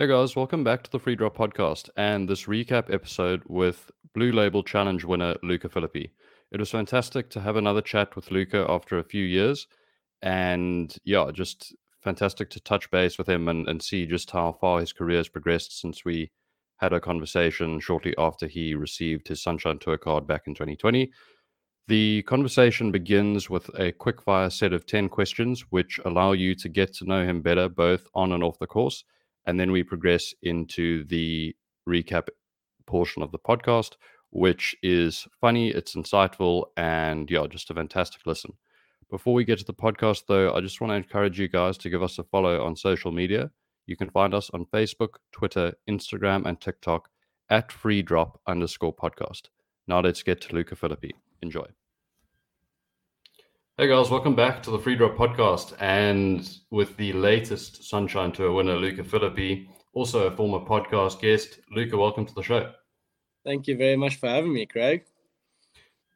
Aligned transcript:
Hey 0.00 0.06
guys, 0.06 0.34
welcome 0.34 0.64
back 0.64 0.82
to 0.84 0.90
the 0.90 0.98
Free 0.98 1.14
Drop 1.14 1.36
Podcast 1.36 1.90
and 1.94 2.26
this 2.26 2.44
recap 2.44 2.90
episode 2.90 3.42
with 3.46 3.90
Blue 4.14 4.32
Label 4.32 4.62
Challenge 4.62 5.04
winner 5.04 5.36
Luca 5.42 5.68
Filippi. 5.68 6.08
It 6.52 6.60
was 6.60 6.70
fantastic 6.70 7.30
to 7.30 7.40
have 7.40 7.56
another 7.56 7.80
chat 7.80 8.16
with 8.16 8.30
Luca 8.30 8.66
after 8.68 8.98
a 8.98 9.04
few 9.04 9.24
years, 9.24 9.66
and 10.22 10.94
yeah, 11.04 11.30
just 11.32 11.74
fantastic 12.02 12.50
to 12.50 12.60
touch 12.60 12.90
base 12.90 13.18
with 13.18 13.28
him 13.28 13.48
and, 13.48 13.68
and 13.68 13.82
see 13.82 14.06
just 14.06 14.30
how 14.30 14.52
far 14.60 14.80
his 14.80 14.92
career 14.92 15.18
has 15.18 15.28
progressed 15.28 15.78
since 15.80 16.04
we 16.04 16.30
had 16.78 16.92
a 16.92 17.00
conversation 17.00 17.78
shortly 17.78 18.14
after 18.16 18.46
he 18.46 18.74
received 18.74 19.28
his 19.28 19.42
Sunshine 19.42 19.78
Tour 19.78 19.98
card 19.98 20.26
back 20.26 20.42
in 20.46 20.54
2020. 20.54 21.10
The 21.88 22.22
conversation 22.22 22.90
begins 22.90 23.50
with 23.50 23.68
a 23.78 23.92
quickfire 23.92 24.50
set 24.50 24.72
of 24.72 24.86
10 24.86 25.08
questions, 25.08 25.66
which 25.70 26.00
allow 26.04 26.32
you 26.32 26.54
to 26.54 26.68
get 26.68 26.94
to 26.94 27.04
know 27.04 27.24
him 27.24 27.42
better 27.42 27.68
both 27.68 28.06
on 28.14 28.32
and 28.32 28.42
off 28.42 28.58
the 28.58 28.66
course 28.66 29.04
and 29.46 29.58
then 29.58 29.72
we 29.72 29.82
progress 29.82 30.34
into 30.42 31.04
the 31.04 31.54
recap 31.88 32.28
portion 32.86 33.22
of 33.22 33.32
the 33.32 33.38
podcast, 33.38 33.94
which 34.30 34.76
is 34.82 35.26
funny, 35.40 35.70
it's 35.70 35.94
insightful, 35.94 36.66
and 36.76 37.30
yeah, 37.30 37.46
just 37.48 37.70
a 37.70 37.74
fantastic 37.74 38.26
listen. 38.26 38.52
Before 39.10 39.34
we 39.34 39.44
get 39.44 39.58
to 39.58 39.64
the 39.64 39.74
podcast, 39.74 40.24
though, 40.28 40.54
I 40.54 40.60
just 40.60 40.80
want 40.80 40.92
to 40.92 40.94
encourage 40.94 41.38
you 41.38 41.48
guys 41.48 41.76
to 41.78 41.90
give 41.90 42.02
us 42.02 42.18
a 42.18 42.24
follow 42.24 42.64
on 42.64 42.76
social 42.76 43.10
media. 43.10 43.50
You 43.86 43.96
can 43.96 44.10
find 44.10 44.34
us 44.34 44.50
on 44.50 44.66
Facebook, 44.66 45.14
Twitter, 45.32 45.72
Instagram, 45.88 46.46
and 46.46 46.60
TikTok 46.60 47.08
at 47.48 47.70
freedrop 47.70 48.36
underscore 48.46 48.94
podcast. 48.94 49.48
Now 49.88 50.00
let's 50.00 50.22
get 50.22 50.40
to 50.42 50.54
Luca 50.54 50.76
Filippi. 50.76 51.10
Enjoy. 51.42 51.66
Hey 53.76 53.88
guys, 53.88 54.10
welcome 54.10 54.36
back 54.36 54.62
to 54.62 54.70
the 54.70 54.78
Free 54.78 54.94
Drop 54.94 55.16
podcast. 55.16 55.74
And 55.80 56.48
with 56.70 56.96
the 56.96 57.12
latest 57.14 57.82
Sunshine 57.82 58.30
Tour 58.30 58.52
winner, 58.52 58.76
Luca 58.76 59.02
Filippi, 59.02 59.66
also 59.92 60.28
a 60.28 60.36
former 60.36 60.60
podcast 60.60 61.20
guest. 61.20 61.58
Luca, 61.74 61.96
welcome 61.96 62.26
to 62.26 62.34
the 62.34 62.42
show. 62.42 62.70
Thank 63.44 63.66
you 63.66 63.76
very 63.76 63.96
much 63.96 64.16
for 64.16 64.28
having 64.28 64.52
me, 64.52 64.66
Craig. 64.66 65.04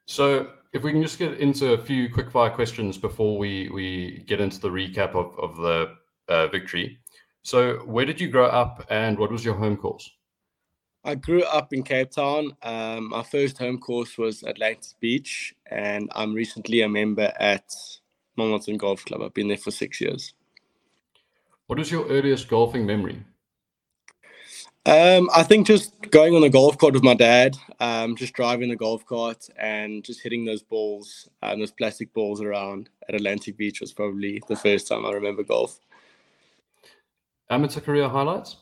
So, 0.06 0.50
if 0.72 0.83
we 0.83 0.92
can 0.92 1.03
just 1.03 1.19
get 1.19 1.39
into 1.39 1.72
a 1.72 1.78
few 1.78 2.08
quickfire 2.08 2.53
questions 2.53 2.98
before 2.98 3.39
we, 3.39 3.70
we 3.70 4.25
get 4.27 4.41
into 4.41 4.61
the 4.61 4.69
recap 4.69 5.14
of, 5.14 5.39
of 5.39 5.56
the 5.56 5.94
uh, 6.28 6.48
victory. 6.48 6.98
So, 7.42 7.77
where 7.84 8.05
did 8.05 8.20
you 8.20 8.28
grow 8.28 8.47
up 8.47 8.84
and 8.91 9.19
what 9.19 9.31
was 9.31 9.44
your 9.44 9.55
home 9.55 9.77
course? 9.77 10.11
I 11.05 11.14
grew 11.14 11.42
up 11.42 11.72
in 11.75 11.83
Cape 11.83 12.11
Town. 12.11 12.56
Um, 12.62 13.11
my 13.11 13.22
first 13.22 13.59
home 13.59 13.78
course 13.78 14.16
was 14.16 14.42
Atlantic 14.42 14.98
Beach, 15.00 15.55
and 15.70 16.11
I'm 16.14 16.33
recently 16.33 16.81
a 16.81 16.88
member 16.88 17.31
at 17.38 17.70
Milnerton 18.38 18.78
Golf 18.78 19.05
Club. 19.05 19.20
I've 19.22 19.34
been 19.34 19.48
there 19.48 19.59
for 19.59 19.70
six 19.70 20.00
years. 20.00 20.33
What 21.66 21.78
is 21.78 21.91
your 21.91 22.06
earliest 22.09 22.48
golfing 22.48 22.86
memory? 22.86 23.22
Um, 24.86 25.30
I 25.34 25.42
think 25.42 25.66
just 25.66 25.94
going 26.10 26.34
on 26.34 26.42
the 26.42 26.50
golf 26.50 26.77
cart 26.77 26.92
with 26.92 27.02
my 27.02 27.14
dad, 27.14 27.56
um, 27.80 28.16
just 28.16 28.34
driving 28.34 28.68
the 28.68 28.77
golf 28.77 29.06
cart 29.06 29.48
and 29.58 30.04
just 30.04 30.22
hitting 30.22 30.44
those 30.44 30.62
balls, 30.62 31.26
um, 31.42 31.58
those 31.58 31.70
plastic 31.70 32.12
balls 32.12 32.42
around 32.42 32.91
at 33.09 33.14
Atlantic 33.14 33.56
Beach 33.56 33.81
was 33.81 33.94
probably 33.94 34.42
the 34.47 34.56
first 34.56 34.86
time 34.86 35.06
I 35.06 35.12
remember 35.12 35.42
golf. 35.42 35.81
Amateur 37.48 37.81
career 37.81 38.10
highlights? 38.10 38.56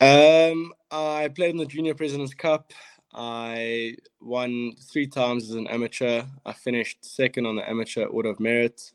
Um, 0.00 0.72
I 0.90 1.28
played 1.28 1.50
in 1.50 1.58
the 1.58 1.66
Junior 1.66 1.94
Presidents 1.94 2.34
Cup. 2.34 2.72
I 3.14 3.96
won 4.20 4.72
three 4.92 5.06
times 5.06 5.44
as 5.48 5.56
an 5.56 5.68
amateur. 5.68 6.24
I 6.44 6.52
finished 6.52 7.04
second 7.04 7.46
on 7.46 7.54
the 7.54 7.68
Amateur 7.68 8.06
Order 8.06 8.30
of 8.30 8.40
Merit. 8.40 8.92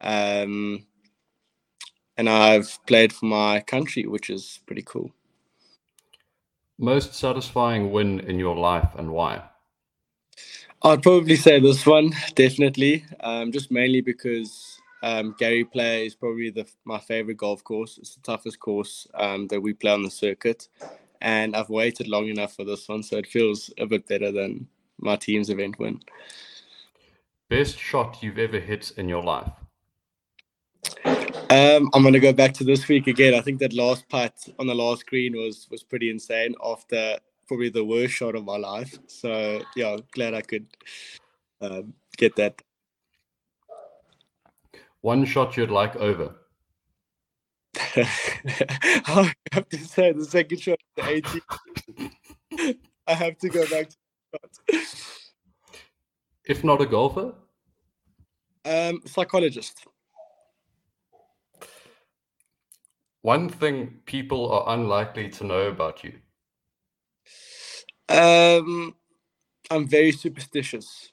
Um, 0.00 0.86
and 2.20 2.28
I've 2.28 2.78
played 2.84 3.14
for 3.14 3.24
my 3.24 3.60
country, 3.60 4.04
which 4.06 4.28
is 4.28 4.60
pretty 4.66 4.82
cool. 4.82 5.10
Most 6.78 7.14
satisfying 7.14 7.92
win 7.92 8.20
in 8.20 8.38
your 8.38 8.56
life 8.56 8.90
and 8.98 9.10
why? 9.10 9.42
I'd 10.82 11.02
probably 11.02 11.36
say 11.36 11.60
this 11.60 11.86
one, 11.86 12.12
definitely. 12.34 13.06
Um, 13.20 13.52
just 13.52 13.70
mainly 13.70 14.02
because 14.02 14.78
um, 15.02 15.34
Gary 15.38 15.64
Player 15.64 16.04
is 16.04 16.14
probably 16.14 16.50
the, 16.50 16.66
my 16.84 16.98
favorite 16.98 17.38
golf 17.38 17.64
course. 17.64 17.96
It's 17.96 18.16
the 18.16 18.20
toughest 18.20 18.60
course 18.60 19.06
um, 19.14 19.46
that 19.46 19.62
we 19.62 19.72
play 19.72 19.92
on 19.92 20.02
the 20.02 20.10
circuit. 20.10 20.68
And 21.22 21.56
I've 21.56 21.70
waited 21.70 22.06
long 22.06 22.28
enough 22.28 22.54
for 22.54 22.66
this 22.66 22.86
one, 22.86 23.02
so 23.02 23.16
it 23.16 23.28
feels 23.28 23.72
a 23.78 23.86
bit 23.86 24.06
better 24.06 24.30
than 24.30 24.68
my 24.98 25.16
team's 25.16 25.48
event 25.48 25.78
win. 25.78 26.00
Best 27.48 27.78
shot 27.78 28.22
you've 28.22 28.38
ever 28.38 28.60
hit 28.60 28.92
in 28.98 29.08
your 29.08 29.22
life? 29.22 29.52
Um, 31.50 31.90
I'm 31.92 32.02
going 32.02 32.14
to 32.14 32.20
go 32.20 32.32
back 32.32 32.54
to 32.54 32.64
this 32.64 32.86
week 32.86 33.08
again. 33.08 33.34
I 33.34 33.40
think 33.40 33.58
that 33.58 33.72
last 33.72 34.08
putt 34.08 34.48
on 34.60 34.68
the 34.68 34.74
last 34.74 35.06
green 35.06 35.34
was 35.36 35.66
was 35.68 35.82
pretty 35.82 36.08
insane 36.08 36.54
after 36.64 37.18
probably 37.48 37.70
the 37.70 37.84
worst 37.84 38.14
shot 38.14 38.36
of 38.36 38.44
my 38.44 38.56
life. 38.56 38.96
So 39.08 39.60
yeah, 39.74 39.96
glad 40.12 40.34
I 40.34 40.42
could 40.42 40.66
um, 41.60 41.92
get 42.16 42.36
that 42.36 42.62
one 45.00 45.24
shot 45.24 45.56
you'd 45.56 45.70
like 45.70 45.96
over? 45.96 46.36
I 47.96 49.32
have 49.52 49.68
to 49.70 49.78
say 49.78 50.12
the 50.12 50.24
second 50.24 50.60
shot, 50.60 50.78
at 50.98 51.04
the 51.04 51.42
18. 52.58 52.80
I 53.06 53.14
have 53.14 53.38
to 53.38 53.48
go 53.48 53.66
back 53.68 53.88
to 53.88 53.96
If 56.44 56.62
not 56.62 56.80
a 56.80 56.86
golfer? 56.86 57.32
Um, 58.64 59.00
psychologist. 59.06 59.86
One 63.22 63.48
thing 63.48 64.00
people 64.06 64.50
are 64.50 64.74
unlikely 64.74 65.28
to 65.30 65.44
know 65.44 65.68
about 65.68 66.02
you. 66.02 66.14
Um, 68.08 68.94
I'm 69.70 69.86
very 69.86 70.12
superstitious. 70.12 71.12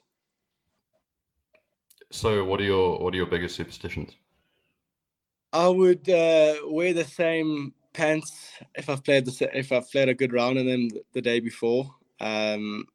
So, 2.10 2.44
what 2.44 2.60
are 2.60 2.64
your 2.64 2.98
what 2.98 3.12
are 3.12 3.16
your 3.16 3.26
biggest 3.26 3.56
superstitions? 3.56 4.16
I 5.52 5.68
would 5.68 6.08
uh, 6.08 6.56
wear 6.66 6.92
the 6.94 7.04
same 7.04 7.74
pants 7.92 8.52
if 8.74 8.88
I've 8.88 9.04
played 9.04 9.26
the 9.26 9.50
if 9.56 9.72
I've 9.72 9.90
played 9.90 10.08
a 10.08 10.14
good 10.14 10.32
round 10.32 10.58
and 10.58 10.68
then 10.68 10.90
the 11.12 11.22
day 11.22 11.40
before. 11.40 11.94
Um, 12.20 12.86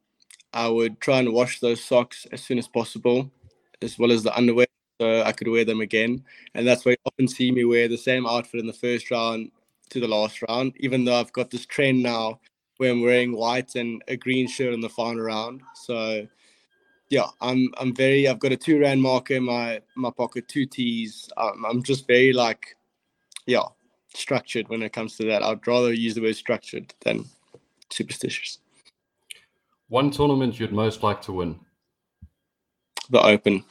I 0.52 0.68
would 0.68 1.00
try 1.00 1.20
and 1.20 1.34
wash 1.34 1.60
those 1.60 1.84
socks 1.84 2.28
as 2.32 2.44
soon 2.44 2.60
as 2.60 2.68
possible, 2.68 3.32
as 3.82 3.98
well 3.98 4.12
as 4.12 4.24
the 4.24 4.36
underwear, 4.38 4.68
so 5.00 5.22
I 5.24 5.32
could 5.32 5.48
wear 5.48 5.66
them 5.66 5.82
again. 5.82 6.24
And 6.56 6.68
that's 6.68 6.86
why 6.86 6.92
you 6.92 6.98
often 7.06 7.28
see 7.28 7.52
me 7.52 7.66
wear 7.66 7.88
the 7.88 7.98
same 7.98 8.26
outfit 8.26 8.60
in 8.60 8.68
the 8.68 8.74
first 8.74 9.12
round 9.12 9.52
to 9.90 10.00
the 10.00 10.08
last 10.08 10.42
round, 10.48 10.74
even 10.78 11.06
though 11.06 11.20
I've 11.20 11.34
got 11.34 11.50
this 11.50 11.66
trend 11.66 12.02
now 12.02 12.40
where 12.78 12.92
I'm 12.92 13.02
wearing 13.02 13.36
white 13.36 13.76
and 13.76 14.04
a 14.08 14.18
green 14.18 14.48
shirt 14.48 14.74
in 14.74 14.82
the 14.82 14.90
final 14.90 15.24
round. 15.24 15.62
So 15.76 16.28
yeah, 17.10 17.28
I'm 17.42 17.70
I'm 17.78 17.96
very 17.96 18.28
I've 18.28 18.40
got 18.40 18.52
a 18.52 18.58
two 18.58 18.80
rand 18.80 19.02
marker 19.02 19.36
in 19.36 19.44
my 19.44 19.82
my 19.96 20.10
pocket, 20.10 20.48
two 20.48 20.66
T's. 20.66 21.30
Um, 21.38 21.66
I'm 21.66 21.84
just 21.84 22.08
very 22.08 22.34
like, 22.34 22.76
yeah, 23.46 23.66
structured 24.16 24.68
when 24.70 24.82
it 24.82 24.94
comes 24.94 25.16
to 25.18 25.26
that. 25.26 25.44
I'd 25.44 25.68
rather 25.68 25.94
use 25.94 26.16
the 26.16 26.22
word 26.22 26.36
structured 26.36 26.94
than 27.02 27.26
superstitious. 27.92 28.60
One 29.90 30.10
tournament 30.10 30.60
you'd 30.60 30.72
most 30.72 31.04
like 31.04 31.22
to 31.24 31.34
win? 31.34 31.60
The 33.12 33.22
Open. 33.22 33.64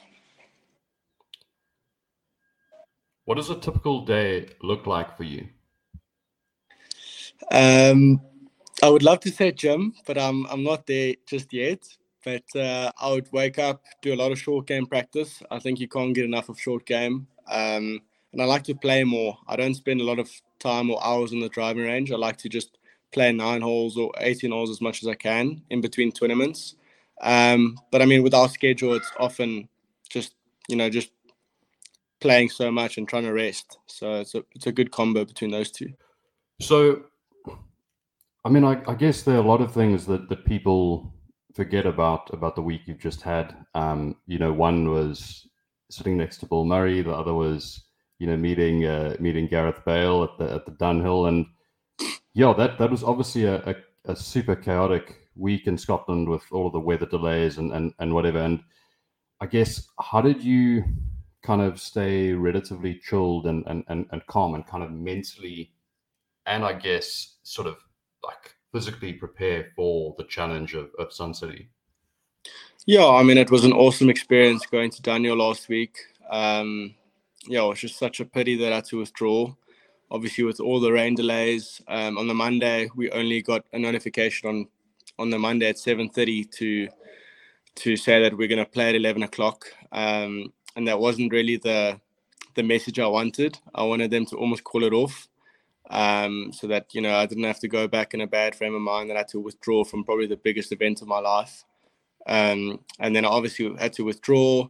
What 3.24 3.36
does 3.36 3.50
a 3.50 3.54
typical 3.54 4.04
day 4.04 4.48
look 4.62 4.86
like 4.86 5.16
for 5.16 5.24
you? 5.24 5.48
Um, 7.50 8.20
I 8.82 8.88
would 8.88 9.02
love 9.02 9.20
to 9.20 9.30
say 9.30 9.52
gym, 9.52 9.94
but 10.06 10.19
I'm 10.19 10.46
I'm 10.46 10.64
not 10.64 10.86
there 10.86 11.14
just 11.26 11.52
yet. 11.52 11.86
But 12.24 12.44
uh, 12.54 12.92
I 13.00 13.10
would 13.10 13.30
wake 13.32 13.58
up, 13.58 13.82
do 14.00 14.14
a 14.14 14.16
lot 14.16 14.32
of 14.32 14.38
short 14.38 14.66
game 14.66 14.86
practice. 14.86 15.42
I 15.50 15.58
think 15.58 15.80
you 15.80 15.88
can't 15.88 16.14
get 16.14 16.24
enough 16.24 16.48
of 16.48 16.60
short 16.60 16.86
game. 16.86 17.26
Um, 17.50 18.00
and 18.32 18.40
I 18.40 18.44
like 18.44 18.62
to 18.64 18.74
play 18.74 19.04
more. 19.04 19.36
I 19.48 19.56
don't 19.56 19.75
spend 19.75 20.00
a 20.00 20.04
lot 20.04 20.20
of 20.20 20.30
time 20.60 20.90
or 20.90 21.04
hours 21.04 21.32
in 21.32 21.40
the 21.40 21.48
driving 21.48 21.84
range. 21.84 22.12
I 22.12 22.16
like 22.16 22.38
to 22.38 22.48
just 22.48 22.78
play 23.12 23.32
nine 23.32 23.60
holes 23.60 23.96
or 23.96 24.12
18 24.18 24.52
holes 24.52 24.70
as 24.70 24.80
much 24.80 25.02
as 25.02 25.08
I 25.08 25.14
can 25.14 25.62
in 25.70 25.80
between 25.80 26.12
tournaments. 26.12 26.76
Um, 27.20 27.78
but 27.90 28.02
I 28.02 28.06
mean, 28.06 28.22
with 28.22 28.34
our 28.34 28.48
schedule, 28.48 28.94
it's 28.94 29.10
often 29.18 29.68
just, 30.08 30.34
you 30.68 30.76
know, 30.76 30.88
just 30.88 31.10
playing 32.22 32.48
so 32.48 32.70
much 32.70 32.96
and 32.96 33.08
trying 33.08 33.24
to 33.24 33.32
rest. 33.32 33.78
So 33.86 34.20
it's 34.20 34.34
a, 34.34 34.44
it's 34.54 34.66
a 34.66 34.72
good 34.72 34.90
combo 34.90 35.24
between 35.24 35.50
those 35.50 35.70
two. 35.70 35.92
So, 36.60 37.02
I 38.44 38.48
mean, 38.48 38.64
I, 38.64 38.80
I 38.86 38.94
guess 38.94 39.22
there 39.22 39.34
are 39.34 39.44
a 39.44 39.46
lot 39.46 39.60
of 39.60 39.72
things 39.72 40.06
that, 40.06 40.28
that 40.28 40.44
people 40.46 41.12
forget 41.54 41.84
about 41.84 42.32
about 42.32 42.54
the 42.54 42.62
week 42.62 42.82
you've 42.86 42.98
just 42.98 43.22
had. 43.22 43.54
Um, 43.74 44.16
you 44.26 44.38
know, 44.38 44.52
one 44.52 44.90
was 44.90 45.46
sitting 45.90 46.16
next 46.16 46.38
to 46.38 46.46
Bill 46.46 46.64
Murray, 46.64 47.02
the 47.02 47.12
other 47.12 47.34
was 47.34 47.84
you 48.19 48.26
know 48.26 48.36
meeting 48.36 48.86
uh, 48.86 49.16
meeting 49.20 49.48
Gareth 49.48 49.84
Bale 49.84 50.25
at 50.25 50.38
the 50.38 50.54
at 50.54 50.64
the 50.64 50.72
Dunhill, 50.72 51.28
and 51.28 51.46
yeah, 52.34 52.52
that 52.54 52.78
that 52.78 52.90
was 52.90 53.04
obviously 53.04 53.44
a, 53.44 53.56
a, 53.56 53.75
a 54.12 54.16
super 54.16 54.56
chaotic 54.56 55.18
week 55.34 55.66
in 55.66 55.76
Scotland 55.78 56.28
with 56.28 56.44
all 56.52 56.66
of 56.66 56.72
the 56.72 56.80
weather 56.80 57.06
delays 57.06 57.58
and 57.58 57.72
and 57.72 57.92
and 57.98 58.14
whatever. 58.14 58.38
And 58.38 58.60
I 59.40 59.46
guess 59.46 59.88
how 60.00 60.20
did 60.20 60.42
you 60.42 60.84
kind 61.42 61.60
of 61.60 61.80
stay 61.80 62.32
relatively 62.32 62.94
chilled 62.94 63.46
and 63.46 63.64
and 63.66 63.84
and, 63.88 64.06
and 64.12 64.26
calm 64.26 64.54
and 64.54 64.66
kind 64.66 64.82
of 64.84 64.92
mentally 64.92 65.72
and 66.46 66.64
I 66.64 66.72
guess 66.72 67.36
sort 67.42 67.68
of 67.68 67.76
like 68.24 68.54
physically 68.72 69.12
prepare 69.12 69.70
for 69.76 70.14
the 70.18 70.24
challenge 70.24 70.74
of, 70.74 70.90
of 70.98 71.12
Sun 71.12 71.34
City? 71.34 71.68
Yeah, 72.86 73.06
I 73.06 73.22
mean, 73.22 73.38
it 73.38 73.50
was 73.50 73.64
an 73.64 73.72
awesome 73.72 74.10
experience 74.10 74.66
going 74.66 74.90
to 74.90 75.02
Dunhill 75.02 75.36
last 75.36 75.68
week. 75.68 75.98
Um, 76.30 76.94
yeah, 77.46 77.64
it 77.64 77.68
was 77.68 77.80
just 77.80 77.98
such 77.98 78.20
a 78.20 78.24
pity 78.24 78.56
that 78.56 78.72
I 78.72 78.76
had 78.76 78.86
to 78.86 78.98
withdraw. 78.98 79.54
Obviously, 80.10 80.44
with 80.44 80.60
all 80.60 80.80
the 80.80 80.92
rain 80.92 81.14
delays 81.14 81.80
um, 81.88 82.18
on 82.18 82.26
the 82.26 82.34
Monday, 82.34 82.88
we 82.96 83.10
only 83.12 83.40
got 83.40 83.64
a 83.72 83.78
notification 83.78 84.48
on 84.48 84.68
on 85.18 85.30
the 85.30 85.38
Monday 85.38 85.68
at 85.68 85.78
seven 85.78 86.08
thirty 86.08 86.44
to 86.44 86.88
to 87.76 87.96
say 87.96 88.22
that 88.22 88.36
we're 88.36 88.48
going 88.48 88.64
to 88.64 88.70
play 88.70 88.90
at 88.90 88.94
eleven 88.94 89.22
o'clock, 89.22 89.66
um, 89.92 90.52
and 90.76 90.86
that 90.88 91.00
wasn't 91.00 91.32
really 91.32 91.56
the 91.56 92.00
the 92.54 92.62
message 92.62 92.98
I 92.98 93.06
wanted. 93.06 93.58
I 93.74 93.82
wanted 93.82 94.10
them 94.10 94.26
to 94.26 94.36
almost 94.36 94.64
call 94.64 94.84
it 94.84 94.92
off 94.92 95.28
um, 95.90 96.52
so 96.52 96.66
that 96.69 96.94
you 96.94 97.00
know 97.00 97.14
I 97.14 97.26
didn't 97.26 97.44
have 97.44 97.60
to 97.60 97.69
go 97.69 97.88
back 97.88 98.14
in 98.14 98.20
a 98.20 98.26
bad 98.26 98.54
frame 98.54 98.74
of 98.74 98.80
mind. 98.80 99.10
That 99.10 99.16
I 99.16 99.20
had 99.20 99.28
to 99.28 99.40
withdraw 99.40 99.84
from 99.84 100.04
probably 100.04 100.26
the 100.26 100.36
biggest 100.36 100.72
event 100.72 101.02
of 101.02 101.08
my 101.08 101.19
life, 101.19 101.64
um, 102.26 102.80
and 102.98 103.14
then 103.14 103.24
I 103.24 103.28
obviously 103.28 103.74
had 103.78 103.92
to 103.94 104.04
withdraw. 104.04 104.69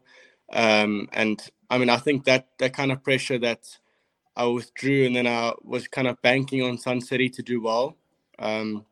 Um, 0.52 1.08
and 1.12 1.40
I 1.70 1.78
mean, 1.78 1.90
I 1.90 1.96
think 1.96 2.24
that 2.24 2.48
that 2.58 2.74
kind 2.74 2.92
of 2.92 3.02
pressure 3.02 3.38
that 3.38 3.78
I 4.36 4.46
withdrew, 4.46 5.06
and 5.06 5.14
then 5.16 5.26
I 5.26 5.52
was 5.62 5.88
kind 5.88 6.08
of 6.08 6.20
banking 6.22 6.62
on 6.62 6.78
Sun 6.78 7.02
City 7.02 7.28
to 7.30 7.42
do 7.42 7.62
well, 7.62 7.96
um, 8.38 8.84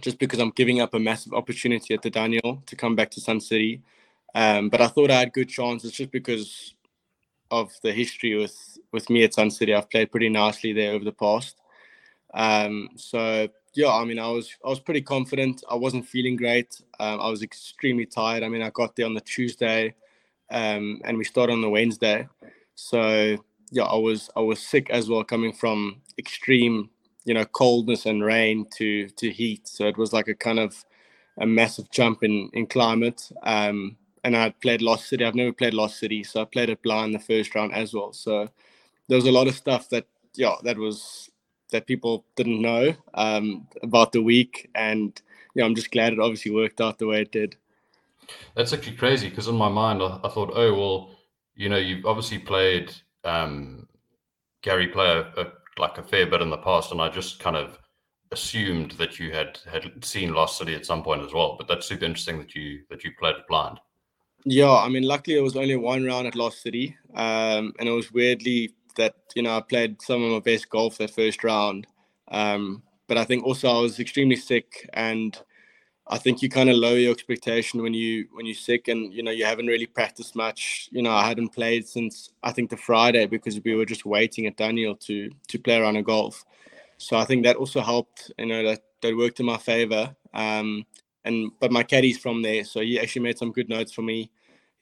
just 0.00 0.18
because 0.18 0.40
I'm 0.40 0.50
giving 0.50 0.80
up 0.80 0.94
a 0.94 0.98
massive 0.98 1.34
opportunity 1.34 1.94
at 1.94 2.02
the 2.02 2.10
Dunhill 2.10 2.64
to 2.66 2.76
come 2.76 2.96
back 2.96 3.10
to 3.12 3.20
Sun 3.20 3.40
City. 3.40 3.82
Um, 4.34 4.68
but 4.68 4.80
I 4.80 4.88
thought 4.88 5.10
I 5.10 5.20
had 5.20 5.32
good 5.32 5.48
chances 5.48 5.92
just 5.92 6.10
because 6.10 6.74
of 7.50 7.72
the 7.82 7.92
history 7.92 8.36
with 8.36 8.78
with 8.92 9.10
me 9.10 9.24
at 9.24 9.34
Sun 9.34 9.50
City. 9.50 9.74
I've 9.74 9.90
played 9.90 10.10
pretty 10.10 10.28
nicely 10.28 10.72
there 10.72 10.92
over 10.92 11.04
the 11.04 11.12
past. 11.12 11.56
Um, 12.34 12.90
so 12.96 13.48
yeah, 13.74 13.92
I 13.92 14.04
mean, 14.04 14.18
I 14.18 14.28
was 14.28 14.56
I 14.64 14.68
was 14.68 14.80
pretty 14.80 15.02
confident. 15.02 15.62
I 15.70 15.74
wasn't 15.74 16.06
feeling 16.06 16.36
great. 16.36 16.80
Um, 16.98 17.20
I 17.20 17.28
was 17.28 17.42
extremely 17.42 18.06
tired. 18.06 18.42
I 18.42 18.48
mean, 18.48 18.62
I 18.62 18.70
got 18.70 18.96
there 18.96 19.06
on 19.06 19.14
the 19.14 19.20
Tuesday, 19.20 19.94
um, 20.50 21.00
and 21.04 21.16
we 21.16 21.24
started 21.24 21.52
on 21.52 21.60
the 21.60 21.70
Wednesday. 21.70 22.28
So 22.74 23.36
yeah, 23.70 23.84
I 23.84 23.96
was 23.96 24.30
I 24.36 24.40
was 24.40 24.60
sick 24.60 24.90
as 24.90 25.08
well, 25.08 25.24
coming 25.24 25.52
from 25.52 26.00
extreme, 26.18 26.90
you 27.24 27.34
know, 27.34 27.44
coldness 27.44 28.06
and 28.06 28.24
rain 28.24 28.66
to 28.76 29.08
to 29.08 29.30
heat. 29.30 29.68
So 29.68 29.86
it 29.86 29.96
was 29.96 30.12
like 30.12 30.28
a 30.28 30.34
kind 30.34 30.58
of 30.58 30.84
a 31.38 31.46
massive 31.46 31.90
jump 31.90 32.22
in 32.24 32.50
in 32.52 32.66
climate. 32.66 33.30
Um, 33.42 33.96
and 34.24 34.36
I 34.36 34.50
played 34.50 34.82
Lost 34.82 35.08
City. 35.08 35.24
I've 35.24 35.34
never 35.34 35.52
played 35.52 35.74
Lost 35.74 35.98
City, 35.98 36.24
so 36.24 36.42
I 36.42 36.44
played 36.44 36.68
it 36.68 36.82
blind 36.82 37.14
the 37.14 37.18
first 37.18 37.54
round 37.54 37.72
as 37.72 37.94
well. 37.94 38.12
So 38.12 38.48
there 39.08 39.16
was 39.16 39.26
a 39.26 39.32
lot 39.32 39.48
of 39.48 39.54
stuff 39.54 39.88
that 39.90 40.06
yeah 40.34 40.56
that 40.62 40.76
was 40.76 41.30
that 41.70 41.86
people 41.86 42.24
didn't 42.36 42.60
know 42.60 42.94
um, 43.14 43.66
about 43.82 44.12
the 44.12 44.22
week, 44.22 44.70
and 44.74 45.20
yeah, 45.54 45.64
I'm 45.64 45.74
just 45.74 45.90
glad 45.90 46.12
it 46.12 46.20
obviously 46.20 46.50
worked 46.50 46.80
out 46.80 46.98
the 46.98 47.06
way 47.06 47.22
it 47.22 47.32
did. 47.32 47.56
That's 48.54 48.72
actually 48.72 48.96
crazy 48.96 49.28
because 49.28 49.48
in 49.48 49.56
my 49.56 49.68
mind 49.68 50.02
I, 50.02 50.20
I, 50.22 50.28
thought, 50.28 50.52
oh 50.54 50.74
well, 50.74 51.10
you 51.56 51.68
know, 51.68 51.78
you've 51.78 52.06
obviously 52.06 52.38
played 52.38 52.94
um, 53.24 53.88
Gary 54.62 54.88
player 54.88 55.32
a, 55.36 55.46
like 55.80 55.98
a 55.98 56.02
fair 56.02 56.26
bit 56.26 56.42
in 56.42 56.50
the 56.50 56.58
past, 56.58 56.92
and 56.92 57.00
I 57.00 57.08
just 57.08 57.40
kind 57.40 57.56
of 57.56 57.78
assumed 58.32 58.92
that 58.92 59.18
you 59.18 59.32
had 59.32 59.58
had 59.70 60.04
seen 60.04 60.34
Lost 60.34 60.58
City 60.58 60.74
at 60.74 60.86
some 60.86 61.02
point 61.02 61.22
as 61.22 61.32
well. 61.32 61.56
But 61.56 61.68
that's 61.68 61.86
super 61.86 62.04
interesting 62.04 62.38
that 62.38 62.54
you 62.54 62.82
that 62.90 63.02
you 63.02 63.12
played 63.18 63.36
it 63.36 63.48
blind. 63.48 63.80
Yeah, 64.44 64.72
I 64.72 64.88
mean, 64.88 65.02
luckily 65.02 65.36
it 65.36 65.42
was 65.42 65.56
only 65.56 65.76
one 65.76 66.04
round 66.04 66.26
at 66.26 66.34
Lost 66.34 66.62
City, 66.62 66.96
um, 67.14 67.72
and 67.78 67.88
it 67.88 67.92
was 67.92 68.10
weirdly 68.12 68.74
that 68.96 69.14
you 69.36 69.42
know 69.42 69.56
I 69.56 69.60
played 69.60 70.00
some 70.02 70.22
of 70.22 70.30
my 70.32 70.40
best 70.40 70.68
golf 70.70 70.98
that 70.98 71.10
first 71.10 71.44
round. 71.44 71.86
Um, 72.28 72.82
but 73.06 73.18
I 73.18 73.24
think 73.24 73.44
also 73.44 73.68
I 73.68 73.80
was 73.80 74.00
extremely 74.00 74.36
sick, 74.36 74.88
and 74.94 75.38
I 76.08 76.18
think 76.18 76.42
you 76.42 76.48
kind 76.50 76.70
of 76.70 76.76
lower 76.76 76.96
your 76.98 77.12
expectation 77.12 77.82
when 77.82 77.94
you 77.94 78.28
when 78.32 78.46
you're 78.46 78.54
sick, 78.56 78.88
and 78.88 79.12
you 79.14 79.22
know 79.22 79.32
you 79.32 79.44
haven't 79.44 79.66
really 79.68 79.86
practiced 79.86 80.36
much. 80.36 80.88
You 80.92 81.02
know, 81.02 81.12
I 81.12 81.26
hadn't 81.28 81.50
played 81.54 81.86
since 81.88 82.30
I 82.42 82.52
think 82.52 82.70
the 82.70 82.78
Friday 82.78 83.26
because 83.26 83.60
we 83.64 83.74
were 83.76 83.86
just 83.86 84.06
waiting 84.06 84.46
at 84.46 84.56
Dunhill 84.58 85.00
to 85.06 85.30
to 85.48 85.58
play 85.58 85.76
around 85.78 85.96
a 85.96 86.02
golf. 86.02 86.44
So 86.98 87.16
I 87.16 87.24
think 87.24 87.44
that 87.44 87.56
also 87.56 87.80
helped. 87.80 88.32
You 88.38 88.46
know 88.46 88.64
that 88.64 88.82
that 89.02 89.16
worked 89.16 89.40
in 89.40 89.46
my 89.46 89.58
favor. 89.58 90.16
Um, 90.34 90.86
and 91.24 91.52
but 91.60 91.72
my 91.72 91.82
caddy's 91.82 92.18
from 92.18 92.42
there, 92.42 92.64
so 92.64 92.80
he 92.80 92.98
actually 92.98 93.22
made 93.22 93.38
some 93.38 93.52
good 93.52 93.68
notes 93.68 93.92
for 93.92 94.02
me. 94.02 94.30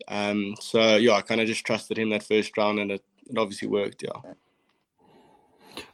Um, 0.06 0.54
so 0.60 0.96
yeah, 0.96 1.14
I 1.14 1.22
kind 1.22 1.40
of 1.40 1.46
just 1.46 1.64
trusted 1.64 1.98
him 1.98 2.10
that 2.10 2.22
first 2.22 2.56
round, 2.56 2.78
and 2.78 2.92
it, 2.92 3.04
it 3.28 3.38
obviously 3.38 3.68
worked. 3.68 4.02
Yeah. 4.02 4.32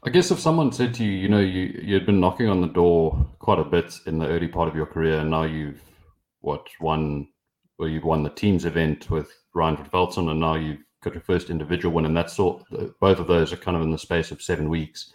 I 0.02 0.11
guess 0.11 0.31
if 0.31 0.41
someone 0.41 0.73
said 0.73 0.94
to 0.94 1.05
you, 1.05 1.12
you 1.12 1.29
know, 1.29 1.41
you 1.41 1.81
you'd 1.82 2.06
been 2.06 2.20
knocking 2.20 2.49
on 2.49 2.61
the 2.61 2.69
door 2.69 3.26
quite 3.38 3.58
a 3.58 3.64
bit 3.64 3.94
in 4.06 4.19
the 4.19 4.29
early 4.29 4.49
part 4.49 4.69
of 4.69 4.76
your 4.76 4.87
career, 4.87 5.20
and 5.20 5.31
now 5.31 5.44
you've 5.44 5.82
what 6.41 6.67
won, 6.81 7.29
or 7.79 7.88
you've 7.88 8.05
won 8.05 8.23
the 8.23 8.31
teams 8.31 8.64
event 8.64 9.11
with 9.11 9.31
Ryan 9.55 9.76
Velzen, 9.76 10.31
and 10.31 10.41
now 10.41 10.55
you've 10.56 10.85
got 11.02 11.14
your 11.14 11.23
first 11.23 11.50
individual 11.50 11.94
win, 11.94 12.06
and 12.06 12.17
that's 12.17 12.35
sort. 12.35 12.64
Both 13.00 13.19
of 13.19 13.26
those 13.26 13.52
are 13.52 13.56
kind 13.56 13.76
of 13.76 13.82
in 13.82 13.91
the 13.91 13.99
space 13.99 14.31
of 14.31 14.43
seven 14.43 14.69
weeks, 14.69 15.12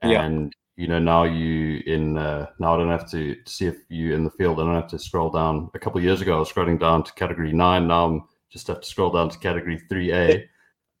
and 0.00 0.54
you 0.76 0.88
know 0.88 0.98
now 0.98 1.24
you 1.24 1.82
in 1.86 2.16
uh, 2.16 2.46
now 2.58 2.74
I 2.74 2.78
don't 2.78 2.90
have 2.90 3.10
to 3.10 3.36
see 3.46 3.66
if 3.66 3.76
you 3.88 4.14
in 4.14 4.24
the 4.24 4.30
field. 4.30 4.58
I 4.58 4.64
don't 4.64 4.74
have 4.74 4.88
to 4.88 4.98
scroll 4.98 5.30
down. 5.30 5.70
A 5.74 5.78
couple 5.78 5.98
of 5.98 6.04
years 6.04 6.20
ago, 6.20 6.36
I 6.36 6.38
was 6.38 6.50
scrolling 6.50 6.80
down 6.80 7.04
to 7.04 7.12
category 7.12 7.52
nine. 7.52 7.88
Now 7.88 8.06
I'm 8.06 8.24
just 8.50 8.66
have 8.68 8.80
to 8.80 8.88
scroll 8.88 9.10
down 9.10 9.30
to 9.30 9.38
category 9.38 9.78
three 9.88 10.12
A. 10.12 10.48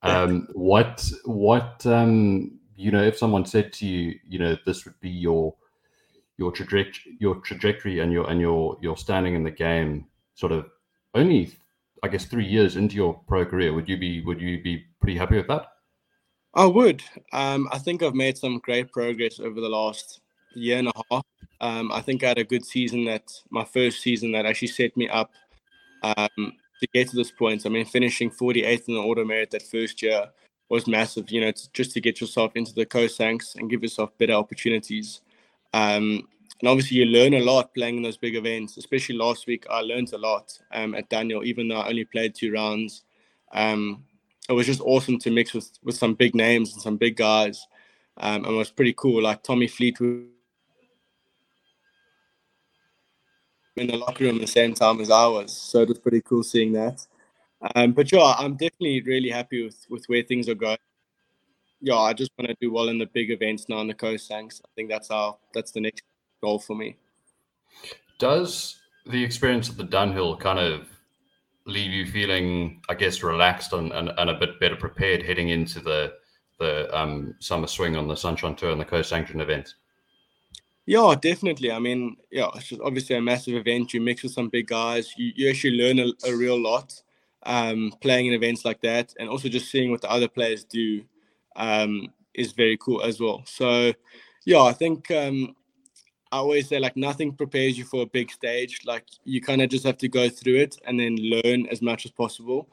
Um, 0.02 0.48
what 0.52 1.08
what 1.24 1.84
um, 1.86 2.58
you 2.76 2.90
know 2.90 3.02
if 3.02 3.16
someone 3.16 3.44
said 3.44 3.72
to 3.74 3.86
you, 3.86 4.18
you 4.26 4.38
know, 4.38 4.56
this 4.66 4.84
would 4.84 4.98
be 5.00 5.10
your 5.10 5.54
your 6.38 6.50
trajectory, 6.50 7.16
your 7.20 7.36
trajectory, 7.36 8.00
and 8.00 8.12
your 8.12 8.28
and 8.28 8.40
your 8.40 8.76
your 8.80 8.96
standing 8.96 9.34
in 9.34 9.44
the 9.44 9.50
game, 9.50 10.06
sort 10.34 10.52
of 10.52 10.66
only, 11.14 11.52
I 12.02 12.08
guess, 12.08 12.24
three 12.24 12.46
years 12.46 12.76
into 12.76 12.96
your 12.96 13.14
pro 13.28 13.44
career, 13.44 13.72
would 13.72 13.88
you 13.88 13.96
be 13.96 14.22
would 14.22 14.40
you 14.40 14.62
be 14.62 14.84
pretty 15.00 15.16
happy 15.16 15.36
with 15.36 15.48
that? 15.48 15.66
I 16.54 16.66
would. 16.66 17.02
Um, 17.32 17.68
I 17.72 17.78
think 17.78 18.02
I've 18.02 18.14
made 18.14 18.36
some 18.36 18.58
great 18.58 18.92
progress 18.92 19.40
over 19.40 19.60
the 19.60 19.68
last 19.68 20.20
year 20.54 20.78
and 20.78 20.88
a 20.88 20.92
half. 21.10 21.24
Um, 21.60 21.92
I 21.92 22.00
think 22.00 22.22
I 22.22 22.28
had 22.28 22.38
a 22.38 22.44
good 22.44 22.64
season 22.64 23.04
that 23.06 23.32
my 23.50 23.64
first 23.64 24.02
season 24.02 24.32
that 24.32 24.46
actually 24.46 24.68
set 24.68 24.96
me 24.96 25.08
up 25.08 25.32
um, 26.02 26.52
to 26.80 26.86
get 26.92 27.08
to 27.08 27.16
this 27.16 27.30
point. 27.30 27.64
I 27.64 27.68
mean, 27.68 27.86
finishing 27.86 28.30
48th 28.30 28.88
in 28.88 28.94
the 28.94 29.00
auto 29.00 29.24
merit 29.24 29.50
that 29.52 29.62
first 29.62 30.02
year 30.02 30.26
was 30.68 30.86
massive, 30.86 31.30
you 31.30 31.40
know, 31.40 31.52
just 31.72 31.92
to 31.92 32.00
get 32.00 32.20
yourself 32.20 32.52
into 32.56 32.74
the 32.74 32.84
COSANCs 32.84 33.56
and 33.56 33.70
give 33.70 33.82
yourself 33.82 34.10
better 34.18 34.32
opportunities. 34.32 35.20
Um, 35.72 36.28
and 36.60 36.68
obviously, 36.68 36.98
you 36.98 37.06
learn 37.06 37.34
a 37.34 37.40
lot 37.40 37.74
playing 37.74 37.96
in 37.96 38.02
those 38.02 38.16
big 38.16 38.36
events, 38.36 38.76
especially 38.76 39.16
last 39.16 39.46
week. 39.46 39.64
I 39.70 39.80
learned 39.80 40.12
a 40.12 40.18
lot 40.18 40.58
um, 40.72 40.94
at 40.94 41.08
Dunhill, 41.08 41.44
even 41.44 41.68
though 41.68 41.80
I 41.80 41.88
only 41.88 42.04
played 42.04 42.34
two 42.34 42.52
rounds. 42.52 43.04
Um, 43.52 44.04
it 44.52 44.56
was 44.56 44.66
just 44.66 44.80
awesome 44.80 45.18
to 45.18 45.30
mix 45.30 45.52
with 45.52 45.70
with 45.82 45.96
some 45.96 46.14
big 46.14 46.34
names 46.34 46.72
and 46.72 46.82
some 46.82 46.96
big 46.96 47.16
guys, 47.16 47.66
um, 48.18 48.44
and 48.44 48.54
it 48.54 48.58
was 48.58 48.70
pretty 48.70 48.94
cool. 48.96 49.22
Like 49.22 49.42
Tommy 49.42 49.66
Fleetwood 49.66 50.26
in 53.76 53.86
the 53.86 53.96
locker 53.96 54.24
room 54.24 54.36
at 54.36 54.40
the 54.42 54.46
same 54.46 54.74
time 54.74 55.00
as 55.00 55.10
I 55.10 55.26
was, 55.26 55.56
so 55.56 55.80
it 55.80 55.88
was 55.88 55.98
pretty 55.98 56.20
cool 56.20 56.42
seeing 56.42 56.72
that. 56.72 57.06
Um, 57.74 57.92
but 57.92 58.10
yeah, 58.10 58.34
I'm 58.38 58.52
definitely 58.52 59.02
really 59.02 59.30
happy 59.30 59.64
with 59.64 59.86
with 59.88 60.04
where 60.06 60.22
things 60.22 60.48
are 60.48 60.54
going. 60.54 60.78
Yeah, 61.80 61.96
I 61.96 62.12
just 62.12 62.30
want 62.38 62.48
to 62.48 62.56
do 62.60 62.72
well 62.72 62.88
in 62.88 62.98
the 62.98 63.06
big 63.06 63.30
events 63.30 63.68
now 63.68 63.80
in 63.80 63.88
the 63.88 63.94
COSANCs. 63.94 64.60
I 64.64 64.68
think 64.76 64.88
that's 64.88 65.10
our 65.10 65.36
that's 65.52 65.72
the 65.72 65.80
next 65.80 66.02
goal 66.40 66.58
for 66.58 66.76
me. 66.76 66.96
Does 68.18 68.80
the 69.06 69.22
experience 69.22 69.68
at 69.68 69.76
the 69.76 69.84
Dunhill 69.84 70.38
kind 70.38 70.58
of 70.58 70.88
leave 71.66 71.92
you 71.92 72.06
feeling, 72.06 72.82
I 72.88 72.94
guess, 72.94 73.22
relaxed 73.22 73.72
and, 73.72 73.92
and, 73.92 74.10
and 74.18 74.30
a 74.30 74.34
bit 74.34 74.58
better 74.60 74.76
prepared 74.76 75.22
heading 75.22 75.50
into 75.50 75.80
the 75.80 76.14
the 76.58 76.96
um, 76.96 77.34
summer 77.40 77.66
swing 77.66 77.96
on 77.96 78.06
the 78.06 78.14
Sunshine 78.14 78.54
Tour 78.54 78.70
and 78.70 78.80
the 78.80 78.84
co-sanction 78.84 79.40
events? 79.40 79.74
Yeah, 80.86 81.14
definitely. 81.20 81.70
I 81.70 81.78
mean, 81.78 82.16
yeah, 82.30 82.48
it's 82.54 82.68
just 82.68 82.80
obviously 82.80 83.16
a 83.16 83.20
massive 83.20 83.54
event. 83.54 83.94
You 83.94 84.00
mix 84.00 84.22
with 84.22 84.32
some 84.32 84.48
big 84.48 84.68
guys. 84.68 85.12
You, 85.16 85.32
you 85.34 85.50
actually 85.50 85.76
learn 85.76 85.98
a, 85.98 86.12
a 86.28 86.36
real 86.36 86.60
lot 86.60 86.92
um, 87.44 87.92
playing 88.00 88.26
in 88.26 88.34
events 88.34 88.64
like 88.64 88.80
that, 88.82 89.14
and 89.18 89.28
also 89.28 89.48
just 89.48 89.70
seeing 89.70 89.90
what 89.90 90.00
the 90.00 90.10
other 90.10 90.28
players 90.28 90.64
do 90.64 91.02
um, 91.56 92.08
is 92.34 92.52
very 92.52 92.76
cool 92.78 93.02
as 93.02 93.20
well. 93.20 93.42
So, 93.44 93.92
yeah, 94.44 94.62
I 94.62 94.72
think 94.72 95.10
um, 95.10 95.54
I 96.32 96.38
always 96.38 96.68
say 96.68 96.78
like 96.78 96.96
nothing 96.96 97.32
prepares 97.32 97.76
you 97.76 97.84
for 97.84 98.02
a 98.02 98.06
big 98.06 98.32
stage. 98.32 98.80
Like 98.86 99.04
you 99.24 99.42
kind 99.42 99.60
of 99.60 99.68
just 99.68 99.84
have 99.84 99.98
to 99.98 100.08
go 100.08 100.30
through 100.30 100.56
it 100.56 100.78
and 100.86 100.98
then 100.98 101.16
learn 101.16 101.66
as 101.66 101.82
much 101.82 102.06
as 102.06 102.10
possible. 102.10 102.68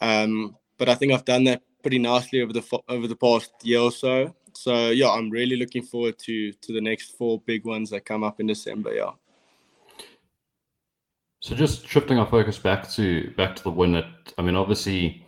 Um, 0.00 0.56
but 0.78 0.88
I 0.88 0.94
think 0.94 1.12
I've 1.12 1.24
done 1.24 1.44
that 1.44 1.62
pretty 1.82 1.98
nicely 1.98 2.42
over 2.42 2.52
the 2.52 2.64
over 2.88 3.08
the 3.08 3.16
past 3.16 3.52
year 3.62 3.80
or 3.80 3.90
so. 3.90 4.32
So 4.54 4.90
yeah, 4.90 5.10
I'm 5.10 5.30
really 5.30 5.56
looking 5.56 5.82
forward 5.82 6.16
to 6.20 6.52
to 6.52 6.72
the 6.72 6.80
next 6.80 7.18
four 7.18 7.40
big 7.40 7.64
ones 7.64 7.90
that 7.90 8.04
come 8.04 8.22
up 8.22 8.38
in 8.38 8.46
December. 8.46 8.94
Yeah. 8.94 9.10
So 11.40 11.56
just 11.56 11.88
shifting 11.88 12.20
our 12.20 12.26
focus 12.26 12.56
back 12.56 12.88
to 12.92 13.32
back 13.36 13.56
to 13.56 13.64
the 13.64 13.70
win. 13.70 13.96
At 13.96 14.06
I 14.38 14.42
mean, 14.42 14.54
obviously, 14.54 15.26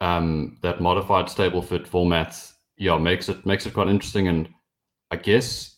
um, 0.00 0.56
that 0.62 0.80
modified 0.80 1.26
Stableford 1.26 1.86
format, 1.86 2.34
yeah, 2.78 2.96
makes 2.96 3.28
it 3.28 3.44
makes 3.44 3.66
it 3.66 3.74
quite 3.74 3.88
interesting. 3.88 4.28
And 4.28 4.48
I 5.10 5.16
guess 5.16 5.76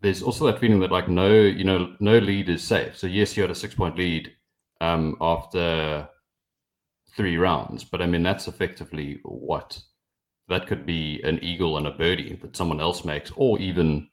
there's 0.00 0.22
also 0.22 0.46
that 0.46 0.60
feeling 0.60 0.80
that 0.80 0.92
like 0.92 1.08
no, 1.08 1.40
you 1.40 1.64
know, 1.64 1.94
no 2.00 2.18
lead 2.18 2.48
is 2.48 2.62
safe. 2.62 2.96
So 2.96 3.06
yes, 3.06 3.36
you 3.36 3.42
had 3.42 3.50
a 3.50 3.54
six 3.54 3.74
point 3.74 3.96
lead 3.96 4.32
um, 4.80 5.16
after 5.20 6.08
three 7.16 7.36
rounds, 7.36 7.84
but 7.84 8.02
I 8.02 8.06
mean 8.06 8.22
that's 8.22 8.48
effectively 8.48 9.20
what 9.24 9.80
that 10.48 10.66
could 10.66 10.86
be 10.86 11.20
an 11.22 11.42
eagle 11.42 11.76
and 11.76 11.86
a 11.86 11.90
birdie 11.90 12.38
that 12.42 12.56
someone 12.56 12.80
else 12.80 13.04
makes, 13.04 13.32
or 13.36 13.58
even 13.58 14.08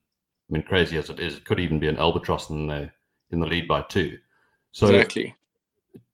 I 0.50 0.54
mean, 0.54 0.64
crazy 0.64 0.98
as 0.98 1.10
it 1.10 1.20
is, 1.20 1.38
it 1.38 1.46
could 1.46 1.60
even 1.60 1.80
be 1.80 1.88
an 1.88 1.98
albatross 1.98 2.50
in 2.50 2.68
the 2.68 2.92
in 3.32 3.40
the 3.40 3.48
lead 3.48 3.68
by 3.68 3.82
two. 3.82 4.18
So 4.72 4.88
exactly. 4.88 5.36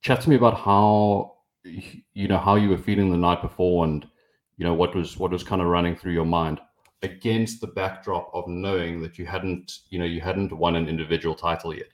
Chat 0.02 0.22
to 0.22 0.30
me 0.30 0.36
about 0.36 0.58
how 0.58 1.36
you 1.64 2.28
know 2.28 2.38
how 2.38 2.56
you 2.56 2.70
were 2.70 2.78
feeling 2.78 3.12
the 3.12 3.18
night 3.18 3.42
before, 3.42 3.86
and 3.86 4.08
you 4.58 4.66
know 4.66 4.74
what 4.74 4.96
was 4.96 5.18
what 5.18 5.32
was 5.32 5.44
kind 5.44 5.62
of 5.62 5.68
running 5.68 5.96
through 5.96 6.14
your 6.14 6.26
mind 6.26 6.60
against 7.02 7.62
the 7.62 7.68
backdrop 7.68 8.30
of 8.34 8.48
knowing 8.48 9.02
that 9.02 9.18
you 9.18 9.26
hadn't 9.26 9.80
you 9.90 10.00
know 10.00 10.06
you 10.06 10.22
hadn't 10.22 10.52
won 10.52 10.76
an 10.76 10.90
individual 10.90 11.36
title 11.36 11.74
yet. 11.74 11.90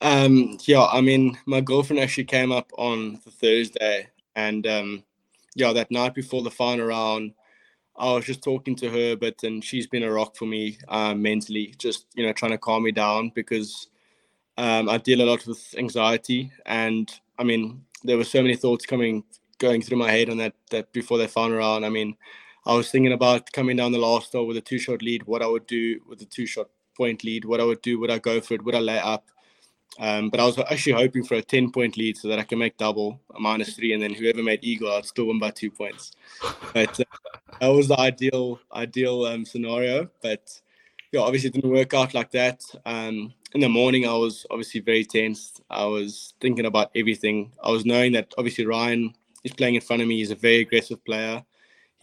Um, 0.00 0.58
yeah, 0.66 0.84
I 0.84 1.00
mean, 1.00 1.38
my 1.46 1.62
girlfriend 1.62 2.00
actually 2.00 2.24
came 2.24 2.52
up 2.52 2.70
on 2.76 3.20
the 3.24 3.30
Thursday, 3.30 4.08
and 4.36 4.66
um, 4.66 5.04
yeah, 5.54 5.72
that 5.72 5.90
night 5.90 6.14
before 6.14 6.42
the 6.42 6.50
final 6.50 6.86
round, 6.86 7.32
I 7.96 8.12
was 8.12 8.26
just 8.26 8.42
talking 8.42 8.76
to 8.76 8.90
her, 8.90 9.16
but 9.16 9.42
and 9.42 9.64
she's 9.64 9.86
been 9.86 10.02
a 10.02 10.12
rock 10.12 10.36
for 10.36 10.46
me 10.46 10.78
uh, 10.88 11.14
mentally, 11.14 11.74
just 11.78 12.06
you 12.14 12.26
know 12.26 12.32
trying 12.32 12.52
to 12.52 12.58
calm 12.58 12.82
me 12.82 12.92
down 12.92 13.30
because 13.34 13.88
um, 14.58 14.88
I 14.88 14.98
deal 14.98 15.22
a 15.22 15.28
lot 15.30 15.46
with 15.46 15.74
anxiety, 15.78 16.52
and 16.66 17.10
I 17.38 17.44
mean 17.44 17.84
there 18.02 18.18
were 18.18 18.24
so 18.24 18.42
many 18.42 18.56
thoughts 18.56 18.84
coming 18.84 19.24
going 19.58 19.80
through 19.80 19.98
my 19.98 20.10
head 20.10 20.28
on 20.28 20.36
that 20.38 20.54
that 20.70 20.92
before 20.92 21.18
that 21.18 21.30
final 21.30 21.58
round. 21.58 21.86
I 21.86 21.88
mean, 21.88 22.16
I 22.66 22.74
was 22.74 22.90
thinking 22.90 23.12
about 23.12 23.52
coming 23.52 23.76
down 23.76 23.92
the 23.92 23.98
last 23.98 24.32
hole 24.32 24.46
with 24.46 24.56
a 24.56 24.60
two 24.60 24.78
shot 24.78 25.02
lead, 25.02 25.24
what 25.24 25.42
I 25.42 25.46
would 25.46 25.66
do 25.66 26.00
with 26.08 26.22
a 26.22 26.26
two 26.26 26.46
shot 26.46 26.68
point 26.96 27.24
lead, 27.24 27.44
what 27.44 27.60
I 27.60 27.64
would 27.64 27.82
do, 27.82 27.98
would 28.00 28.10
I 28.10 28.18
go 28.18 28.40
for 28.40 28.54
it, 28.54 28.64
would 28.64 28.74
I 28.74 28.80
lay 28.80 28.98
up? 28.98 29.26
Um, 29.98 30.28
but 30.28 30.40
I 30.40 30.44
was 30.44 30.58
actually 30.58 30.94
hoping 30.94 31.24
for 31.24 31.34
a 31.34 31.42
10 31.42 31.70
point 31.70 31.96
lead 31.96 32.16
so 32.16 32.28
that 32.28 32.38
I 32.38 32.42
can 32.42 32.58
make 32.58 32.76
double, 32.76 33.20
a 33.34 33.40
minus 33.40 33.76
three, 33.76 33.92
and 33.92 34.02
then 34.02 34.12
whoever 34.14 34.42
made 34.42 34.64
eagle, 34.64 34.90
I'd 34.90 35.04
still 35.04 35.26
win 35.26 35.38
by 35.38 35.50
two 35.50 35.70
points. 35.70 36.12
But 36.72 36.98
uh, 37.00 37.04
that 37.60 37.68
was 37.68 37.88
the 37.88 38.00
ideal 38.00 38.58
ideal 38.72 39.24
um, 39.26 39.44
scenario. 39.44 40.08
But 40.22 40.60
yeah, 41.12 41.20
obviously 41.20 41.48
it 41.48 41.54
didn't 41.54 41.70
work 41.70 41.94
out 41.94 42.14
like 42.14 42.32
that. 42.32 42.62
Um, 42.84 43.34
in 43.54 43.60
the 43.60 43.68
morning, 43.68 44.06
I 44.06 44.14
was 44.14 44.46
obviously 44.50 44.80
very 44.80 45.04
tense. 45.04 45.60
I 45.70 45.84
was 45.84 46.34
thinking 46.40 46.66
about 46.66 46.90
everything. 46.96 47.52
I 47.62 47.70
was 47.70 47.86
knowing 47.86 48.12
that 48.12 48.34
obviously 48.36 48.66
Ryan 48.66 49.14
is 49.44 49.52
playing 49.52 49.76
in 49.76 49.80
front 49.80 50.02
of 50.02 50.08
me. 50.08 50.18
He's 50.18 50.32
a 50.32 50.36
very 50.36 50.60
aggressive 50.60 51.04
player. 51.04 51.44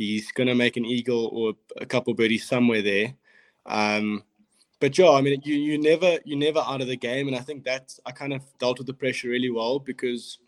He's 0.01 0.31
going 0.31 0.47
to 0.47 0.55
make 0.55 0.77
an 0.77 0.85
eagle 0.85 1.29
or 1.31 1.53
a 1.79 1.85
couple 1.85 2.13
birdies 2.13 2.47
somewhere 2.47 2.81
there. 2.81 3.13
Um, 3.65 4.23
but 4.79 4.97
yeah, 4.97 5.11
I 5.11 5.21
mean, 5.21 5.39
you 5.43 5.55
you 5.55 5.77
never 5.77 6.17
you 6.25 6.35
never 6.35 6.59
out 6.59 6.81
of 6.81 6.87
the 6.87 6.97
game, 6.97 7.27
and 7.27 7.37
I 7.37 7.41
think 7.41 7.63
that's 7.63 7.99
I 8.05 8.11
kind 8.11 8.33
of 8.33 8.41
dealt 8.57 8.79
with 8.79 8.87
the 8.87 8.95
pressure 8.95 9.29
really 9.29 9.51
well 9.51 9.77
because 9.77 10.39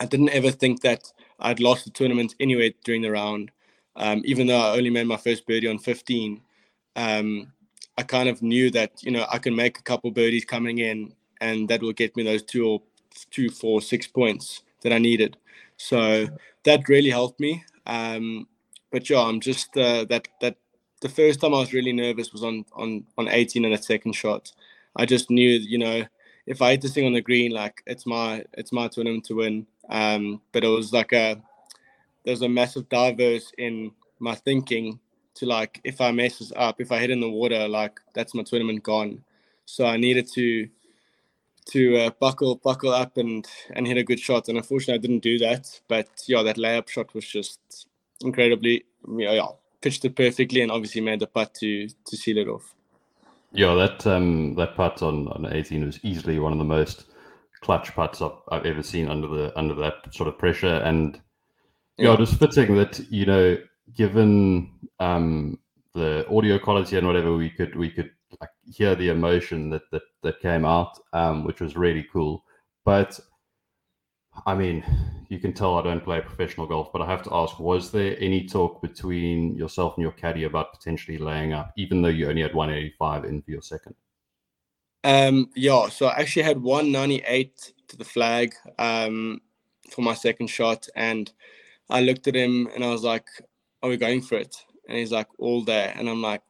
I 0.00 0.06
didn't 0.06 0.30
ever 0.30 0.52
think 0.52 0.80
that 0.82 1.12
I'd 1.40 1.58
lost 1.58 1.84
the 1.84 1.90
tournament 1.90 2.36
anyway 2.38 2.72
during 2.84 3.02
the 3.02 3.10
round, 3.10 3.50
um, 3.96 4.22
even 4.24 4.46
though 4.46 4.60
I 4.60 4.76
only 4.76 4.90
made 4.90 5.08
my 5.08 5.16
first 5.16 5.44
birdie 5.44 5.66
on 5.66 5.78
15. 5.78 6.40
Um, 6.94 7.52
I 7.96 8.04
kind 8.04 8.28
of 8.28 8.42
knew 8.42 8.70
that 8.70 9.02
you 9.02 9.10
know 9.10 9.26
I 9.28 9.38
can 9.38 9.56
make 9.56 9.78
a 9.78 9.82
couple 9.82 10.12
birdies 10.12 10.44
coming 10.44 10.78
in, 10.78 11.12
and 11.40 11.68
that 11.68 11.82
will 11.82 11.92
get 11.92 12.16
me 12.16 12.22
those 12.22 12.44
two 12.44 12.64
or 12.64 12.82
two, 13.32 13.50
four, 13.50 13.82
six 13.82 14.06
points 14.06 14.62
that 14.82 14.92
I 14.92 14.98
needed. 14.98 15.36
So 15.78 16.28
that 16.64 16.88
really 16.88 17.10
helped 17.10 17.40
me. 17.40 17.64
Um, 17.86 18.46
but 18.90 19.08
yeah, 19.08 19.20
I'm 19.20 19.40
just 19.40 19.76
uh, 19.76 20.04
that 20.06 20.28
that 20.40 20.56
the 21.00 21.08
first 21.08 21.40
time 21.40 21.54
I 21.54 21.60
was 21.60 21.72
really 21.72 21.92
nervous 21.92 22.32
was 22.32 22.42
on 22.42 22.64
on 22.72 23.04
on 23.16 23.28
18 23.28 23.64
and 23.64 23.74
a 23.74 23.82
second 23.82 24.12
shot. 24.12 24.52
I 24.96 25.06
just 25.06 25.30
knew, 25.30 25.50
you 25.50 25.78
know, 25.78 26.04
if 26.46 26.62
I 26.62 26.72
hit 26.72 26.80
this 26.80 26.94
thing 26.94 27.06
on 27.06 27.12
the 27.12 27.20
green, 27.20 27.52
like 27.52 27.82
it's 27.86 28.06
my 28.06 28.44
it's 28.54 28.72
my 28.72 28.88
tournament 28.88 29.24
to 29.26 29.34
win. 29.34 29.66
Um, 29.88 30.40
but 30.52 30.64
it 30.64 30.68
was 30.68 30.92
like 30.92 31.12
a 31.12 31.40
there's 32.24 32.42
a 32.42 32.48
massive 32.48 32.88
diverse 32.88 33.52
in 33.58 33.92
my 34.18 34.34
thinking 34.34 34.98
to 35.34 35.46
like 35.46 35.80
if 35.84 36.00
I 36.00 36.10
mess 36.10 36.38
this 36.38 36.52
up, 36.56 36.80
if 36.80 36.90
I 36.90 36.98
hit 36.98 37.10
in 37.10 37.20
the 37.20 37.30
water, 37.30 37.68
like 37.68 38.00
that's 38.14 38.34
my 38.34 38.42
tournament 38.42 38.82
gone. 38.82 39.22
So 39.66 39.86
I 39.86 39.96
needed 39.96 40.28
to 40.34 40.68
to 41.66 41.96
uh, 41.98 42.10
buckle 42.18 42.56
buckle 42.56 42.92
up 42.92 43.18
and 43.18 43.46
and 43.74 43.86
hit 43.86 43.98
a 43.98 44.02
good 44.04 44.18
shot. 44.18 44.48
And 44.48 44.58
unfortunately, 44.58 44.94
I 44.94 44.98
didn't 44.98 45.22
do 45.22 45.38
that. 45.38 45.80
But 45.86 46.08
yeah, 46.26 46.42
that 46.42 46.56
layup 46.56 46.88
shot 46.88 47.14
was 47.14 47.26
just 47.26 47.86
incredibly 48.22 48.84
yeah, 49.16 49.46
pitched 49.80 50.04
it 50.04 50.16
perfectly 50.16 50.60
and 50.60 50.70
obviously 50.70 51.00
made 51.00 51.20
the 51.20 51.26
putt 51.26 51.54
to 51.54 51.88
to 51.88 52.16
seal 52.16 52.38
it 52.38 52.48
off. 52.48 52.74
Yeah, 53.52 53.74
that 53.74 54.06
um 54.06 54.54
that 54.56 54.74
putt 54.74 55.02
on, 55.02 55.28
on 55.28 55.46
18 55.50 55.86
was 55.86 56.00
easily 56.02 56.38
one 56.38 56.52
of 56.52 56.58
the 56.58 56.64
most 56.64 57.06
clutch 57.60 57.94
putts 57.94 58.20
I've, 58.22 58.32
I've 58.50 58.66
ever 58.66 58.82
seen 58.82 59.08
under 59.08 59.28
the 59.28 59.58
under 59.58 59.74
that 59.76 60.12
sort 60.12 60.28
of 60.28 60.38
pressure. 60.38 60.76
And 60.84 61.20
yeah, 61.96 62.10
yeah 62.10 62.16
just 62.16 62.38
fitting 62.38 62.76
that, 62.76 62.98
you 63.10 63.26
know, 63.26 63.58
given 63.94 64.70
um 65.00 65.58
the 65.94 66.26
audio 66.28 66.58
quality 66.58 66.96
and 66.96 67.06
whatever 67.06 67.34
we 67.36 67.50
could 67.50 67.74
we 67.74 67.90
could 67.90 68.10
like 68.40 68.50
hear 68.64 68.94
the 68.94 69.08
emotion 69.08 69.70
that 69.70 69.82
that, 69.90 70.02
that 70.22 70.40
came 70.40 70.64
out, 70.64 70.98
um, 71.12 71.44
which 71.44 71.60
was 71.60 71.76
really 71.76 72.06
cool. 72.12 72.44
But 72.84 73.18
I 74.46 74.54
mean, 74.54 74.84
you 75.28 75.38
can 75.38 75.52
tell 75.52 75.78
I 75.78 75.82
don't 75.82 76.02
play 76.02 76.20
professional 76.20 76.66
golf, 76.66 76.92
but 76.92 77.02
I 77.02 77.06
have 77.06 77.22
to 77.24 77.34
ask: 77.34 77.58
Was 77.58 77.90
there 77.90 78.16
any 78.18 78.46
talk 78.46 78.80
between 78.80 79.56
yourself 79.56 79.96
and 79.96 80.02
your 80.02 80.12
caddy 80.12 80.44
about 80.44 80.72
potentially 80.72 81.18
laying 81.18 81.52
up, 81.52 81.72
even 81.76 82.02
though 82.02 82.08
you 82.08 82.28
only 82.28 82.42
had 82.42 82.54
185 82.54 83.24
in 83.24 83.42
for 83.42 83.50
your 83.50 83.62
second? 83.62 83.94
Um, 85.04 85.50
yeah, 85.54 85.88
so 85.88 86.06
I 86.06 86.20
actually 86.20 86.42
had 86.42 86.60
198 86.60 87.72
to 87.88 87.96
the 87.96 88.04
flag 88.04 88.54
um, 88.78 89.40
for 89.90 90.02
my 90.02 90.14
second 90.14 90.48
shot, 90.48 90.88
and 90.96 91.30
I 91.90 92.00
looked 92.00 92.28
at 92.28 92.34
him 92.34 92.68
and 92.74 92.84
I 92.84 92.90
was 92.90 93.02
like, 93.02 93.26
"Are 93.82 93.90
we 93.90 93.96
going 93.96 94.22
for 94.22 94.36
it?" 94.36 94.56
And 94.88 94.98
he's 94.98 95.12
like, 95.12 95.28
"All 95.38 95.62
day," 95.62 95.92
and 95.94 96.08
I'm 96.08 96.22
like, 96.22 96.42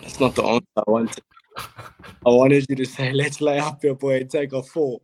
"That's 0.00 0.20
not 0.20 0.34
the 0.34 0.44
answer 0.44 0.66
I 0.76 0.82
wanted." 0.86 1.24
I 2.26 2.30
wanted 2.30 2.66
you 2.68 2.76
to 2.76 2.84
say, 2.84 3.12
"Let's 3.12 3.40
lay 3.40 3.58
up, 3.58 3.82
your 3.82 3.94
boy, 3.94 4.20
and 4.20 4.30
take 4.30 4.52
off 4.52 4.68
four. 4.68 5.00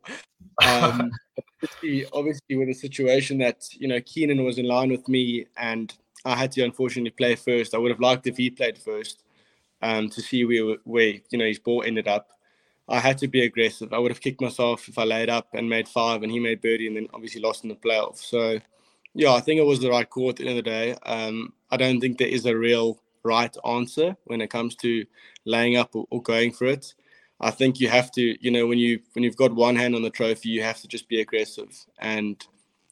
Um, 0.64 1.10
obviously, 1.62 2.06
obviously, 2.12 2.56
with 2.56 2.68
a 2.68 2.74
situation 2.74 3.38
that 3.38 3.68
you 3.72 3.88
know 3.88 4.00
Keenan 4.00 4.44
was 4.44 4.58
in 4.58 4.66
line 4.66 4.90
with 4.90 5.08
me, 5.08 5.46
and 5.56 5.92
I 6.24 6.36
had 6.36 6.52
to 6.52 6.62
unfortunately 6.62 7.10
play 7.10 7.34
first. 7.34 7.74
I 7.74 7.78
would 7.78 7.90
have 7.90 8.00
liked 8.00 8.26
if 8.26 8.36
he 8.36 8.50
played 8.50 8.78
first 8.78 9.22
um, 9.82 10.08
to 10.10 10.20
see 10.20 10.44
where 10.44 10.76
where 10.84 11.14
you 11.30 11.38
know 11.38 11.46
his 11.46 11.58
ball 11.58 11.82
ended 11.84 12.08
up. 12.08 12.28
I 12.88 12.98
had 12.98 13.18
to 13.18 13.28
be 13.28 13.44
aggressive. 13.44 13.92
I 13.92 13.98
would 13.98 14.10
have 14.10 14.20
kicked 14.20 14.40
myself 14.40 14.88
if 14.88 14.98
I 14.98 15.04
laid 15.04 15.30
up 15.30 15.48
and 15.54 15.68
made 15.68 15.88
five, 15.88 16.22
and 16.22 16.32
he 16.32 16.40
made 16.40 16.60
birdie, 16.60 16.88
and 16.88 16.96
then 16.96 17.08
obviously 17.14 17.40
lost 17.40 17.62
in 17.62 17.68
the 17.68 17.76
playoff. 17.76 18.18
So, 18.18 18.58
yeah, 19.14 19.32
I 19.32 19.40
think 19.40 19.60
it 19.60 19.66
was 19.66 19.80
the 19.80 19.90
right 19.90 20.08
call 20.08 20.30
at 20.30 20.36
the 20.36 20.48
end 20.48 20.58
of 20.58 20.64
the 20.64 20.70
day. 20.70 20.96
Um, 21.04 21.52
I 21.70 21.76
don't 21.76 22.00
think 22.00 22.18
there 22.18 22.28
is 22.28 22.44
a 22.44 22.56
real 22.56 23.00
right 23.22 23.56
answer 23.64 24.16
when 24.24 24.40
it 24.40 24.50
comes 24.50 24.74
to 24.76 25.06
laying 25.44 25.76
up 25.76 25.94
or, 25.94 26.06
or 26.10 26.20
going 26.20 26.52
for 26.52 26.66
it. 26.66 26.92
I 27.42 27.50
think 27.50 27.80
you 27.80 27.88
have 27.88 28.12
to, 28.12 28.36
you 28.44 28.50
know, 28.50 28.66
when 28.66 28.78
you 28.78 29.00
when 29.12 29.24
you've 29.24 29.36
got 29.36 29.52
one 29.52 29.74
hand 29.76 29.96
on 29.96 30.02
the 30.02 30.10
trophy, 30.10 30.48
you 30.48 30.62
have 30.62 30.80
to 30.80 30.88
just 30.88 31.08
be 31.08 31.20
aggressive. 31.20 31.84
And 31.98 32.42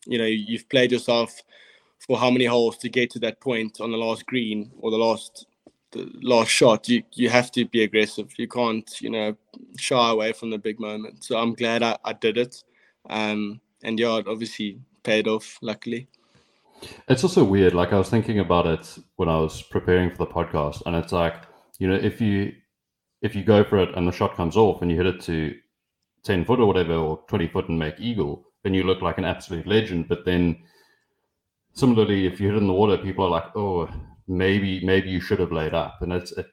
you 0.06 0.18
know, 0.18 0.24
you've 0.24 0.68
played 0.68 0.90
yourself 0.90 1.40
for 2.00 2.18
how 2.18 2.30
many 2.30 2.46
holes 2.46 2.76
to 2.78 2.88
get 2.88 3.10
to 3.10 3.18
that 3.20 3.40
point 3.40 3.80
on 3.80 3.92
the 3.92 3.98
last 3.98 4.26
green 4.26 4.72
or 4.80 4.90
the 4.90 4.98
last 4.98 5.46
the 5.92 6.10
last 6.20 6.50
shot. 6.50 6.88
You 6.88 7.04
you 7.12 7.30
have 7.30 7.52
to 7.52 7.64
be 7.64 7.84
aggressive. 7.84 8.32
You 8.36 8.48
can't, 8.48 8.90
you 9.00 9.10
know, 9.10 9.36
shy 9.78 10.10
away 10.10 10.32
from 10.32 10.50
the 10.50 10.58
big 10.58 10.80
moment. 10.80 11.24
So 11.24 11.38
I'm 11.38 11.54
glad 11.54 11.82
I, 11.82 11.96
I 12.04 12.12
did 12.12 12.36
it. 12.36 12.64
Um, 13.08 13.60
and 13.84 13.98
yeah, 13.98 14.16
it 14.16 14.26
obviously 14.26 14.80
paid 15.04 15.28
off. 15.28 15.58
Luckily. 15.62 16.08
It's 17.08 17.22
also 17.22 17.44
weird. 17.44 17.74
Like 17.74 17.92
I 17.92 17.98
was 17.98 18.08
thinking 18.08 18.40
about 18.40 18.66
it 18.66 18.98
when 19.16 19.28
I 19.28 19.38
was 19.38 19.62
preparing 19.62 20.10
for 20.10 20.16
the 20.16 20.26
podcast, 20.26 20.82
and 20.86 20.96
it's 20.96 21.12
like, 21.12 21.34
you 21.78 21.86
know, 21.86 21.94
if 21.94 22.20
you 22.20 22.54
if 23.22 23.34
you 23.34 23.44
go 23.44 23.64
for 23.64 23.78
it 23.78 23.94
and 23.96 24.06
the 24.06 24.12
shot 24.12 24.36
comes 24.36 24.56
off 24.56 24.82
and 24.82 24.90
you 24.90 24.96
hit 24.96 25.06
it 25.06 25.20
to 25.22 25.54
10 26.24 26.44
foot 26.44 26.60
or 26.60 26.66
whatever, 26.66 26.94
or 26.94 27.20
20 27.28 27.48
foot 27.48 27.68
and 27.68 27.78
make 27.78 27.98
eagle, 27.98 28.44
then 28.62 28.74
you 28.74 28.82
look 28.84 29.02
like 29.02 29.18
an 29.18 29.24
absolute 29.24 29.66
legend. 29.66 30.08
But 30.08 30.24
then 30.24 30.62
similarly, 31.72 32.26
if 32.26 32.40
you 32.40 32.48
hit 32.48 32.56
it 32.56 32.60
in 32.60 32.66
the 32.66 32.72
water, 32.72 32.98
people 32.98 33.24
are 33.24 33.30
like, 33.30 33.56
oh, 33.56 33.88
maybe, 34.28 34.84
maybe 34.84 35.10
you 35.10 35.20
should 35.20 35.40
have 35.40 35.52
laid 35.52 35.74
up. 35.74 36.02
And 36.02 36.12
it's, 36.12 36.32
it, 36.32 36.46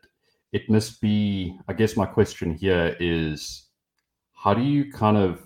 it 0.51 0.69
must 0.69 1.01
be. 1.01 1.57
I 1.67 1.73
guess 1.73 1.97
my 1.97 2.05
question 2.05 2.53
here 2.55 2.95
is, 2.99 3.67
how 4.33 4.53
do 4.53 4.61
you 4.61 4.91
kind 4.91 5.17
of? 5.17 5.41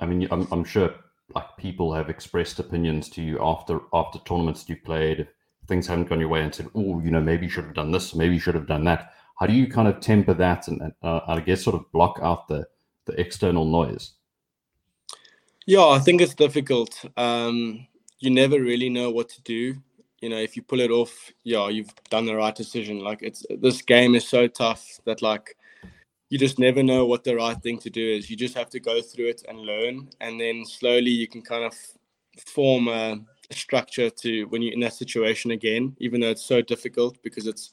I 0.00 0.06
mean, 0.06 0.28
I'm, 0.30 0.46
I'm 0.52 0.64
sure 0.64 0.94
like 1.34 1.56
people 1.58 1.92
have 1.92 2.08
expressed 2.08 2.58
opinions 2.58 3.08
to 3.10 3.22
you 3.22 3.38
after 3.42 3.80
after 3.92 4.18
tournaments 4.20 4.68
you 4.68 4.76
played. 4.76 5.28
Things 5.66 5.86
haven't 5.86 6.08
gone 6.08 6.20
your 6.20 6.28
way 6.28 6.42
and 6.42 6.54
said, 6.54 6.68
"Oh, 6.74 7.00
you 7.00 7.10
know, 7.10 7.20
maybe 7.20 7.46
you 7.46 7.50
should 7.50 7.64
have 7.64 7.74
done 7.74 7.90
this, 7.90 8.14
maybe 8.14 8.34
you 8.34 8.40
should 8.40 8.54
have 8.54 8.66
done 8.68 8.84
that." 8.84 9.12
How 9.38 9.46
do 9.46 9.52
you 9.52 9.68
kind 9.68 9.86
of 9.86 10.00
temper 10.00 10.34
that 10.34 10.66
and, 10.68 10.92
uh, 11.02 11.20
I 11.26 11.40
guess 11.40 11.62
sort 11.62 11.76
of 11.76 11.90
block 11.92 12.18
out 12.22 12.48
the 12.48 12.66
the 13.06 13.18
external 13.20 13.64
noise? 13.64 14.12
Yeah, 15.66 15.86
I 15.86 15.98
think 15.98 16.20
it's 16.20 16.34
difficult. 16.34 17.04
Um, 17.16 17.86
you 18.20 18.30
never 18.30 18.60
really 18.60 18.88
know 18.88 19.10
what 19.10 19.28
to 19.30 19.42
do. 19.42 19.76
You 20.20 20.28
know, 20.28 20.38
if 20.38 20.56
you 20.56 20.62
pull 20.62 20.80
it 20.80 20.90
off, 20.90 21.32
yeah, 21.44 21.68
you've 21.68 21.94
done 22.10 22.26
the 22.26 22.34
right 22.34 22.54
decision. 22.54 23.00
Like 23.00 23.22
it's 23.22 23.44
this 23.60 23.82
game 23.82 24.14
is 24.14 24.26
so 24.26 24.48
tough 24.48 25.00
that 25.04 25.22
like 25.22 25.56
you 26.30 26.38
just 26.38 26.58
never 26.58 26.82
know 26.82 27.06
what 27.06 27.24
the 27.24 27.36
right 27.36 27.60
thing 27.62 27.78
to 27.78 27.90
do 27.90 28.02
is. 28.02 28.28
You 28.28 28.36
just 28.36 28.56
have 28.56 28.70
to 28.70 28.80
go 28.80 29.00
through 29.00 29.28
it 29.28 29.42
and 29.48 29.60
learn, 29.60 30.08
and 30.20 30.40
then 30.40 30.64
slowly 30.64 31.10
you 31.10 31.28
can 31.28 31.42
kind 31.42 31.64
of 31.64 31.74
form 32.44 32.88
a, 32.88 33.20
a 33.50 33.54
structure 33.54 34.10
to 34.10 34.44
when 34.44 34.62
you're 34.62 34.74
in 34.74 34.80
that 34.80 34.94
situation 34.94 35.52
again. 35.52 35.94
Even 35.98 36.20
though 36.20 36.30
it's 36.30 36.44
so 36.44 36.60
difficult 36.60 37.22
because 37.22 37.46
it's 37.46 37.70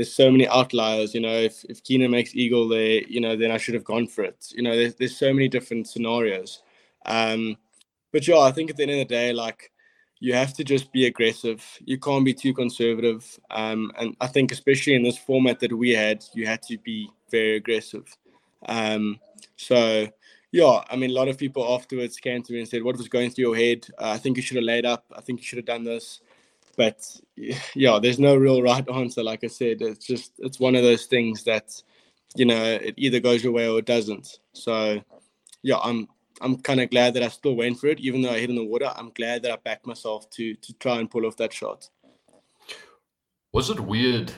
there's 0.00 0.14
so 0.14 0.30
many 0.30 0.48
outliers. 0.48 1.14
You 1.14 1.20
know, 1.20 1.36
if 1.36 1.62
if 1.68 1.82
Keenan 1.84 2.10
makes 2.10 2.34
eagle 2.34 2.66
there, 2.66 3.02
you 3.02 3.20
know, 3.20 3.36
then 3.36 3.50
I 3.50 3.58
should 3.58 3.74
have 3.74 3.84
gone 3.84 4.06
for 4.06 4.24
it. 4.24 4.46
You 4.50 4.62
know, 4.62 4.74
there's 4.74 4.94
there's 4.94 5.14
so 5.14 5.30
many 5.30 5.46
different 5.46 5.88
scenarios. 5.88 6.62
Um, 7.04 7.58
but 8.10 8.26
yeah, 8.26 8.38
I 8.38 8.50
think 8.50 8.70
at 8.70 8.78
the 8.78 8.84
end 8.84 8.92
of 8.92 8.96
the 8.96 9.04
day, 9.04 9.34
like 9.34 9.70
you 10.18 10.32
have 10.32 10.54
to 10.54 10.64
just 10.64 10.90
be 10.90 11.04
aggressive. 11.04 11.62
You 11.84 11.98
can't 11.98 12.24
be 12.24 12.32
too 12.32 12.54
conservative. 12.54 13.38
Um, 13.50 13.92
and 13.98 14.16
I 14.22 14.26
think 14.26 14.52
especially 14.52 14.94
in 14.94 15.02
this 15.02 15.18
format 15.18 15.60
that 15.60 15.72
we 15.72 15.90
had, 15.90 16.24
you 16.32 16.46
had 16.46 16.62
to 16.62 16.78
be 16.78 17.10
very 17.30 17.56
aggressive. 17.56 18.06
Um, 18.66 19.20
so 19.56 20.08
yeah, 20.50 20.80
I 20.88 20.96
mean, 20.96 21.10
a 21.10 21.14
lot 21.14 21.28
of 21.28 21.36
people 21.36 21.74
afterwards 21.74 22.16
came 22.16 22.42
to 22.42 22.52
me 22.54 22.60
and 22.60 22.68
said, 22.68 22.82
"What 22.82 22.96
was 22.96 23.08
going 23.08 23.32
through 23.32 23.44
your 23.44 23.56
head? 23.56 23.86
Uh, 23.98 24.12
I 24.12 24.16
think 24.16 24.38
you 24.38 24.42
should 24.42 24.56
have 24.56 24.64
laid 24.64 24.86
up. 24.86 25.04
I 25.14 25.20
think 25.20 25.40
you 25.40 25.44
should 25.44 25.58
have 25.58 25.66
done 25.66 25.84
this." 25.84 26.22
But 26.76 27.04
yeah, 27.74 27.98
there's 28.00 28.18
no 28.18 28.36
real 28.36 28.62
right 28.62 28.88
answer. 28.88 29.22
Like 29.22 29.44
I 29.44 29.48
said, 29.48 29.82
it's 29.82 30.06
just 30.06 30.32
it's 30.38 30.60
one 30.60 30.74
of 30.74 30.82
those 30.82 31.06
things 31.06 31.44
that 31.44 31.70
you 32.36 32.44
know 32.46 32.62
it 32.62 32.94
either 32.96 33.20
goes 33.20 33.42
your 33.42 33.52
way 33.52 33.68
or 33.68 33.78
it 33.78 33.86
doesn't. 33.86 34.38
So 34.52 35.02
yeah, 35.62 35.78
I'm 35.82 36.08
I'm 36.40 36.58
kind 36.58 36.80
of 36.80 36.90
glad 36.90 37.14
that 37.14 37.22
I 37.22 37.28
still 37.28 37.54
went 37.54 37.78
for 37.78 37.88
it, 37.88 38.00
even 38.00 38.22
though 38.22 38.30
I 38.30 38.38
hit 38.38 38.50
in 38.50 38.56
the 38.56 38.64
water. 38.64 38.90
I'm 38.94 39.10
glad 39.10 39.42
that 39.42 39.52
I 39.52 39.56
backed 39.56 39.86
myself 39.86 40.30
to 40.30 40.54
to 40.54 40.72
try 40.74 40.98
and 40.98 41.10
pull 41.10 41.26
off 41.26 41.36
that 41.36 41.52
shot. 41.52 41.88
Was 43.52 43.70
it 43.70 43.80
weird? 43.80 44.32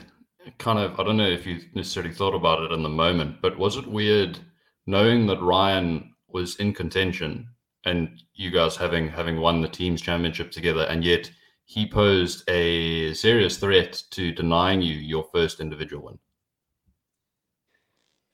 Kind 0.57 0.79
of, 0.79 0.99
I 0.99 1.03
don't 1.03 1.15
know 1.15 1.29
if 1.29 1.45
you 1.45 1.61
necessarily 1.73 2.13
thought 2.13 2.35
about 2.35 2.63
it 2.63 2.73
in 2.73 2.83
the 2.83 2.89
moment, 2.89 3.41
but 3.41 3.57
was 3.57 3.77
it 3.77 3.87
weird 3.87 4.39
knowing 4.85 5.25
that 5.27 5.41
Ryan 5.41 6.13
was 6.27 6.57
in 6.57 6.73
contention 6.73 7.47
and 7.85 8.21
you 8.33 8.51
guys 8.51 8.75
having 8.75 9.07
having 9.07 9.39
won 9.39 9.61
the 9.61 9.67
team's 9.67 10.01
championship 10.01 10.51
together, 10.51 10.83
and 10.89 11.03
yet 11.03 11.29
he 11.73 11.87
posed 11.87 12.47
a 12.47 13.15
serious 13.15 13.57
threat 13.57 14.03
to 14.11 14.31
denying 14.31 14.79
you 14.79 14.93
your 14.93 15.23
first 15.33 15.59
individual 15.59 16.05
win? 16.05 16.19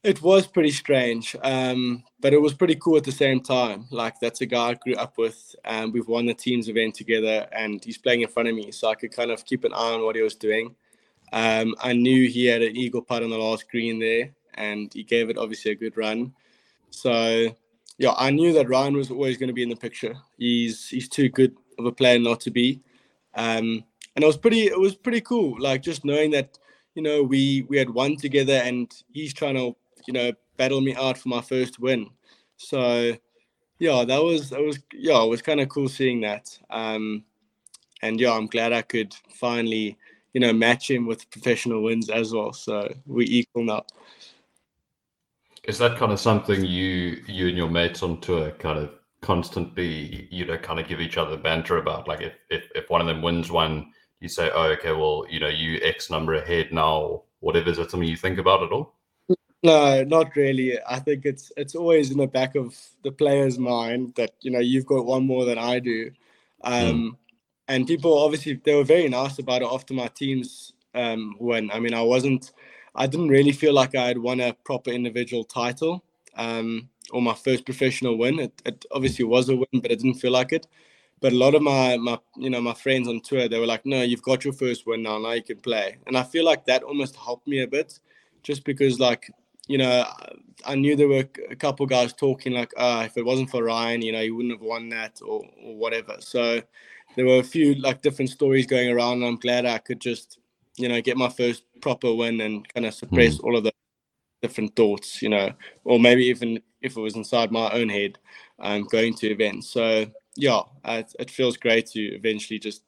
It 0.03 0.21
was 0.21 0.45
pretty 0.45 0.71
strange, 0.71 1.37
um, 1.41 2.03
but 2.19 2.33
it 2.33 2.41
was 2.41 2.53
pretty 2.53 2.75
cool 2.75 2.97
at 2.97 3.05
the 3.05 3.13
same 3.13 3.39
time. 3.39 3.85
Like 3.91 4.19
that's 4.19 4.41
a 4.41 4.45
guy 4.45 4.69
I 4.69 4.73
grew 4.73 4.95
up 4.95 5.17
with, 5.17 5.55
and 5.63 5.93
we've 5.93 6.07
won 6.07 6.25
the 6.25 6.33
teams 6.33 6.67
event 6.67 6.95
together, 6.95 7.47
and 7.53 7.81
he's 7.83 7.97
playing 7.97 8.21
in 8.21 8.27
front 8.27 8.49
of 8.49 8.55
me, 8.55 8.71
so 8.71 8.89
I 8.89 8.95
could 8.95 9.13
kind 9.13 9.31
of 9.31 9.45
keep 9.45 9.63
an 9.63 9.73
eye 9.73 9.93
on 9.93 10.03
what 10.03 10.17
he 10.17 10.21
was 10.21 10.35
doing. 10.35 10.75
Um, 11.31 11.75
I 11.81 11.93
knew 11.93 12.27
he 12.27 12.45
had 12.45 12.61
an 12.61 12.75
eagle 12.75 13.01
putt 13.01 13.23
on 13.23 13.29
the 13.29 13.37
last 13.37 13.69
green 13.71 13.99
there, 13.99 14.31
and 14.55 14.93
he 14.93 15.03
gave 15.03 15.29
it 15.29 15.37
obviously 15.37 15.71
a 15.71 15.75
good 15.75 15.95
run. 15.95 16.33
So 16.89 17.55
yeah, 17.97 18.13
I 18.17 18.31
knew 18.31 18.51
that 18.53 18.67
Ryan 18.67 18.97
was 18.97 19.11
always 19.11 19.37
going 19.37 19.47
to 19.47 19.53
be 19.53 19.63
in 19.63 19.69
the 19.69 19.75
picture. 19.75 20.15
He's 20.37 20.89
he's 20.89 21.07
too 21.07 21.29
good 21.29 21.55
of 21.77 21.85
a 21.85 21.91
player 21.91 22.19
not 22.19 22.41
to 22.41 22.51
be, 22.51 22.81
um, 23.35 23.83
and 24.15 24.23
it 24.23 24.27
was 24.27 24.37
pretty 24.37 24.67
it 24.67 24.79
was 24.79 24.95
pretty 24.95 25.21
cool. 25.21 25.55
Like 25.59 25.81
just 25.81 26.05
knowing 26.05 26.31
that 26.31 26.57
you 26.95 27.01
know 27.01 27.23
we 27.23 27.65
we 27.69 27.77
had 27.77 27.89
won 27.89 28.17
together, 28.17 28.53
and 28.53 28.91
he's 29.11 29.33
trying 29.33 29.55
to 29.55 29.75
you 30.07 30.13
know, 30.13 30.33
battle 30.57 30.81
me 30.81 30.95
out 30.95 31.17
for 31.17 31.29
my 31.29 31.41
first 31.41 31.79
win. 31.79 32.09
So 32.57 33.15
yeah, 33.77 34.03
that 34.05 34.23
was 34.23 34.49
that 34.49 34.61
was 34.61 34.79
yeah, 34.93 35.21
it 35.23 35.29
was 35.29 35.41
kind 35.41 35.59
of 35.59 35.69
cool 35.69 35.87
seeing 35.87 36.21
that. 36.21 36.57
Um, 36.69 37.23
and 38.01 38.19
yeah, 38.19 38.33
I'm 38.33 38.47
glad 38.47 38.73
I 38.73 38.81
could 38.81 39.13
finally, 39.35 39.97
you 40.33 40.41
know, 40.41 40.53
match 40.53 40.89
him 40.89 41.05
with 41.05 41.29
professional 41.29 41.83
wins 41.83 42.09
as 42.09 42.33
well. 42.33 42.53
So 42.53 42.91
we 43.05 43.25
equal 43.25 43.63
now. 43.63 43.85
Is 45.65 45.77
that 45.77 45.97
kind 45.97 46.11
of 46.11 46.19
something 46.19 46.65
you 46.65 47.23
you 47.27 47.47
and 47.49 47.57
your 47.57 47.69
mates 47.69 48.01
on 48.01 48.19
tour 48.21 48.51
kind 48.51 48.79
of 48.79 48.91
constantly, 49.21 50.27
you 50.31 50.45
know, 50.45 50.57
kind 50.57 50.79
of 50.79 50.87
give 50.87 51.01
each 51.01 51.17
other 51.17 51.37
banter 51.37 51.77
about? 51.77 52.07
Like 52.07 52.21
if 52.21 52.33
if, 52.49 52.69
if 52.75 52.89
one 52.89 53.01
of 53.01 53.07
them 53.07 53.21
wins 53.21 53.51
one, 53.51 53.91
you 54.19 54.29
say, 54.29 54.49
Oh, 54.53 54.65
okay, 54.71 54.91
well, 54.91 55.25
you 55.29 55.39
know, 55.39 55.47
you 55.47 55.79
X 55.83 56.09
number 56.09 56.35
ahead 56.35 56.71
now, 56.71 57.23
whatever. 57.39 57.69
Is 57.69 57.77
that 57.77 57.91
something 57.91 58.09
you 58.09 58.17
think 58.17 58.39
about 58.39 58.63
at 58.63 58.71
all? 58.71 58.95
No, 59.61 60.03
not 60.03 60.35
really. 60.35 60.79
I 60.87 60.99
think 60.99 61.25
it's 61.25 61.51
it's 61.57 61.75
always 61.75 62.11
in 62.11 62.17
the 62.17 62.27
back 62.27 62.55
of 62.55 62.77
the 63.03 63.11
player's 63.11 63.59
mind 63.59 64.13
that 64.15 64.31
you 64.41 64.51
know 64.51 64.59
you've 64.59 64.85
got 64.85 65.05
one 65.05 65.27
more 65.27 65.43
than 65.43 65.57
I 65.57 65.79
do, 65.79 66.11
um, 66.63 66.73
mm. 66.73 67.17
and 67.67 67.85
people 67.85 68.17
obviously 68.17 68.53
they 68.63 68.73
were 68.73 68.85
very 68.85 69.09
nice 69.09 69.37
about 69.37 69.61
it 69.61 69.67
after 69.69 69.93
my 69.93 70.07
team's 70.07 70.71
um, 70.95 71.35
win. 71.39 71.69
I 71.71 71.79
mean, 71.79 71.93
I 71.93 72.01
wasn't, 72.01 72.53
I 72.95 73.05
didn't 73.05 73.27
really 73.27 73.51
feel 73.51 73.73
like 73.73 73.95
I 73.95 74.07
had 74.07 74.17
won 74.17 74.39
a 74.39 74.53
proper 74.53 74.91
individual 74.91 75.43
title 75.43 76.05
um, 76.35 76.89
or 77.11 77.21
my 77.21 77.33
first 77.33 77.65
professional 77.65 78.17
win. 78.17 78.39
It, 78.39 78.61
it 78.65 78.85
obviously 78.91 79.25
was 79.25 79.49
a 79.49 79.55
win, 79.55 79.81
but 79.81 79.91
it 79.91 79.99
didn't 79.99 80.19
feel 80.19 80.31
like 80.31 80.51
it. 80.51 80.67
But 81.21 81.33
a 81.33 81.37
lot 81.37 81.55
of 81.55 81.61
my 81.61 81.97
my 81.97 82.17
you 82.37 82.49
know 82.49 82.61
my 82.61 82.73
friends 82.73 83.07
on 83.07 83.21
tour 83.21 83.47
they 83.47 83.59
were 83.59 83.65
like, 83.65 83.85
no, 83.85 84.01
you've 84.01 84.21
got 84.21 84.43
your 84.43 84.53
first 84.53 84.87
win 84.87 85.03
now. 85.03 85.17
Now 85.17 85.33
you 85.33 85.43
can 85.43 85.59
play, 85.59 85.97
and 86.07 86.17
I 86.17 86.23
feel 86.23 86.45
like 86.45 86.65
that 86.65 86.83
almost 86.83 87.15
helped 87.15 87.47
me 87.47 87.61
a 87.61 87.67
bit, 87.67 87.99
just 88.43 88.63
because 88.63 88.99
like 88.99 89.29
you 89.69 89.77
know, 89.77 90.03
I 90.65 90.73
knew 90.73 90.95
there 90.95 91.07
were 91.07 91.29
a 91.49 91.55
couple 91.55 91.85
guys 91.85 92.11
talking 92.11 92.53
like, 92.53 92.73
ah, 92.75 93.03
if 93.03 93.15
it 93.17 93.23
wasn't 93.23 93.51
for 93.51 93.63
Ryan, 93.63 94.01
you 94.01 94.11
know, 94.11 94.21
he 94.21 94.31
wouldn't 94.31 94.55
have 94.55 94.67
won 94.67 94.89
that 94.89 95.21
or, 95.21 95.43
or 95.63 95.75
whatever. 95.77 96.17
So 96.19 96.61
there 97.15 97.25
were 97.25 97.37
a 97.37 97.43
few 97.43 97.75
like 97.75 98.01
different 98.01 98.31
stories 98.31 98.65
going 98.65 98.89
around. 98.89 99.17
And 99.17 99.25
I'm 99.25 99.35
glad 99.37 99.67
I 99.67 99.77
could 99.77 100.01
just, 100.01 100.39
you 100.75 100.89
know, 100.89 100.99
get 101.01 101.17
my 101.17 101.29
first 101.29 101.63
proper 101.81 102.11
win 102.11 102.41
and 102.41 102.67
kind 102.73 102.87
of 102.87 102.95
suppress 102.95 103.37
mm. 103.37 103.43
all 103.43 103.57
of 103.57 103.63
the 103.63 103.71
different 104.41 104.75
thoughts, 104.75 105.21
you 105.21 105.29
know, 105.29 105.51
or 105.83 105.99
maybe 105.99 106.25
even 106.25 106.61
if 106.81 106.95
it 106.95 107.01
was 107.01 107.15
inside 107.15 107.51
my 107.51 107.69
own 107.71 107.89
head, 107.89 108.17
um, 108.59 108.83
going 108.83 109.13
to 109.15 109.27
events. 109.27 109.69
So 109.69 110.05
yeah, 110.35 110.61
it, 110.85 111.13
it 111.19 111.31
feels 111.31 111.57
great 111.57 111.87
to 111.87 112.01
eventually 112.01 112.59
just 112.59 112.83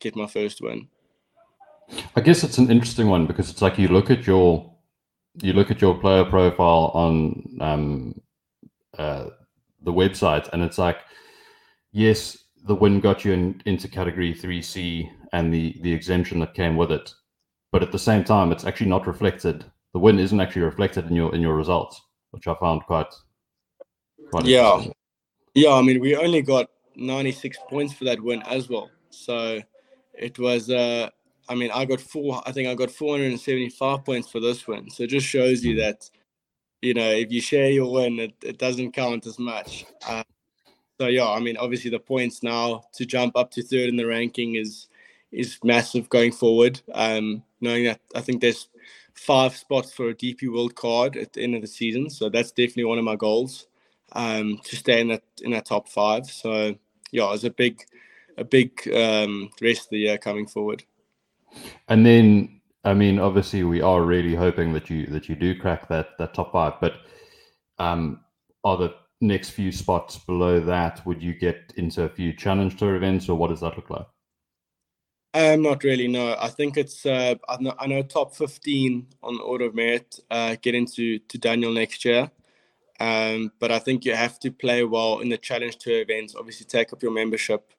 get 0.00 0.16
my 0.16 0.26
first 0.26 0.60
win. 0.60 0.88
I 2.16 2.20
guess 2.20 2.44
it's 2.44 2.58
an 2.58 2.70
interesting 2.70 3.08
one 3.08 3.26
because 3.26 3.50
it's 3.50 3.62
like 3.62 3.78
you 3.78 3.88
look 3.88 4.10
at 4.10 4.26
your 4.26 4.74
you 5.42 5.52
look 5.52 5.70
at 5.70 5.80
your 5.80 5.98
player 5.98 6.24
profile 6.24 6.92
on 6.94 7.58
um, 7.60 8.20
uh, 8.96 9.26
the 9.82 9.92
website, 9.92 10.48
and 10.52 10.62
it's 10.62 10.78
like, 10.78 10.98
yes, 11.92 12.38
the 12.66 12.74
win 12.74 13.00
got 13.00 13.24
you 13.24 13.32
in, 13.32 13.60
into 13.66 13.88
category 13.88 14.34
3C 14.34 15.10
and 15.32 15.52
the, 15.52 15.76
the 15.82 15.92
exemption 15.92 16.38
that 16.40 16.54
came 16.54 16.76
with 16.76 16.92
it. 16.92 17.12
But 17.72 17.82
at 17.82 17.92
the 17.92 17.98
same 17.98 18.22
time, 18.22 18.52
it's 18.52 18.64
actually 18.64 18.88
not 18.88 19.06
reflected. 19.06 19.64
The 19.94 20.00
win 20.00 20.18
isn't 20.18 20.40
actually 20.40 20.62
reflected 20.62 21.06
in 21.06 21.14
your 21.14 21.34
in 21.34 21.40
your 21.40 21.54
results, 21.54 22.02
which 22.32 22.46
I 22.46 22.54
found 22.54 22.82
quite 22.82 23.14
quite 24.30 24.44
yeah. 24.44 24.84
Yeah, 25.54 25.72
I 25.74 25.82
mean, 25.82 26.00
we 26.00 26.16
only 26.16 26.42
got 26.42 26.68
96 26.96 27.56
points 27.68 27.94
for 27.94 28.04
that 28.04 28.20
win 28.20 28.42
as 28.42 28.68
well. 28.68 28.90
So 29.10 29.60
it 30.12 30.36
was 30.40 30.68
uh, 30.68 31.10
I 31.48 31.54
mean, 31.54 31.70
I 31.72 31.84
got 31.84 32.00
four. 32.00 32.42
I 32.44 32.52
think 32.52 32.68
I 32.68 32.74
got 32.74 32.90
475 32.90 34.04
points 34.04 34.28
for 34.28 34.40
this 34.40 34.66
win. 34.66 34.90
So 34.90 35.04
it 35.04 35.10
just 35.10 35.26
shows 35.26 35.64
you 35.64 35.74
hmm. 35.74 35.80
that, 35.80 36.10
you 36.82 36.94
know, 36.94 37.10
if 37.10 37.30
you 37.30 37.40
share 37.40 37.70
your 37.70 37.92
win, 37.92 38.18
it, 38.18 38.34
it 38.42 38.58
doesn't 38.58 38.92
count 38.92 39.26
as 39.26 39.38
much. 39.38 39.86
Uh, 40.06 40.24
so 41.00 41.06
yeah, 41.06 41.28
I 41.28 41.40
mean, 41.40 41.56
obviously 41.56 41.90
the 41.90 41.98
points 41.98 42.42
now 42.42 42.84
to 42.94 43.06
jump 43.06 43.36
up 43.36 43.50
to 43.52 43.62
third 43.62 43.88
in 43.88 43.96
the 43.96 44.06
ranking 44.06 44.56
is 44.56 44.88
is 45.30 45.58
massive 45.62 46.08
going 46.08 46.32
forward. 46.32 46.80
Um, 46.92 47.42
knowing 47.60 47.84
that 47.84 48.00
I 48.14 48.20
think 48.20 48.40
there's 48.40 48.68
five 49.14 49.56
spots 49.56 49.92
for 49.92 50.08
a 50.08 50.14
DP 50.14 50.52
World 50.52 50.74
card 50.74 51.16
at 51.16 51.32
the 51.32 51.42
end 51.42 51.54
of 51.54 51.62
the 51.62 51.68
season, 51.68 52.10
so 52.10 52.28
that's 52.28 52.50
definitely 52.50 52.84
one 52.84 52.98
of 52.98 53.04
my 53.04 53.16
goals. 53.16 53.66
Um, 54.12 54.60
to 54.64 54.76
stay 54.76 55.00
in 55.00 55.08
that 55.08 55.22
in 55.42 55.50
that 55.52 55.66
top 55.66 55.88
five. 55.88 56.26
So 56.26 56.76
yeah, 57.10 57.32
it's 57.32 57.44
a 57.44 57.50
big 57.50 57.82
a 58.36 58.44
big 58.44 58.88
um, 58.94 59.50
rest 59.60 59.82
of 59.82 59.90
the 59.90 59.98
year 59.98 60.18
coming 60.18 60.46
forward. 60.46 60.84
And 61.88 62.04
then, 62.04 62.60
I 62.84 62.94
mean, 62.94 63.18
obviously, 63.18 63.62
we 63.62 63.80
are 63.80 64.02
really 64.02 64.34
hoping 64.34 64.72
that 64.74 64.90
you 64.90 65.06
that 65.06 65.28
you 65.28 65.34
do 65.34 65.58
crack 65.58 65.88
that 65.88 66.18
that 66.18 66.34
top 66.34 66.52
five. 66.52 66.74
But 66.80 66.94
um, 67.78 68.20
are 68.64 68.76
the 68.76 68.94
next 69.20 69.50
few 69.50 69.72
spots 69.72 70.18
below 70.18 70.60
that? 70.60 71.04
Would 71.06 71.22
you 71.22 71.34
get 71.34 71.72
into 71.76 72.02
a 72.02 72.08
few 72.08 72.32
challenge 72.32 72.76
tour 72.76 72.96
events, 72.96 73.28
or 73.28 73.36
what 73.36 73.50
does 73.50 73.60
that 73.60 73.76
look 73.76 73.90
like? 73.90 74.06
Um, 75.34 75.62
not 75.62 75.82
really. 75.82 76.06
No, 76.06 76.36
I 76.38 76.48
think 76.48 76.76
it's. 76.76 77.04
Uh, 77.04 77.34
I, 77.48 77.56
know, 77.60 77.74
I 77.78 77.88
know 77.88 78.02
top 78.02 78.36
fifteen 78.36 79.08
on 79.22 79.36
the 79.36 79.42
order 79.42 79.64
of 79.64 79.74
merit 79.74 80.20
uh, 80.30 80.56
get 80.62 80.76
into 80.76 81.18
to 81.18 81.38
Dunhill 81.38 81.74
next 81.74 82.04
year. 82.04 82.30
Um, 83.00 83.50
but 83.58 83.72
I 83.72 83.80
think 83.80 84.04
you 84.04 84.14
have 84.14 84.38
to 84.40 84.52
play 84.52 84.84
well 84.84 85.18
in 85.18 85.28
the 85.28 85.36
challenge 85.36 85.78
tour 85.78 86.00
events. 86.00 86.36
Obviously, 86.38 86.66
take 86.66 86.92
up 86.92 87.02
your 87.02 87.12
membership 87.12 87.72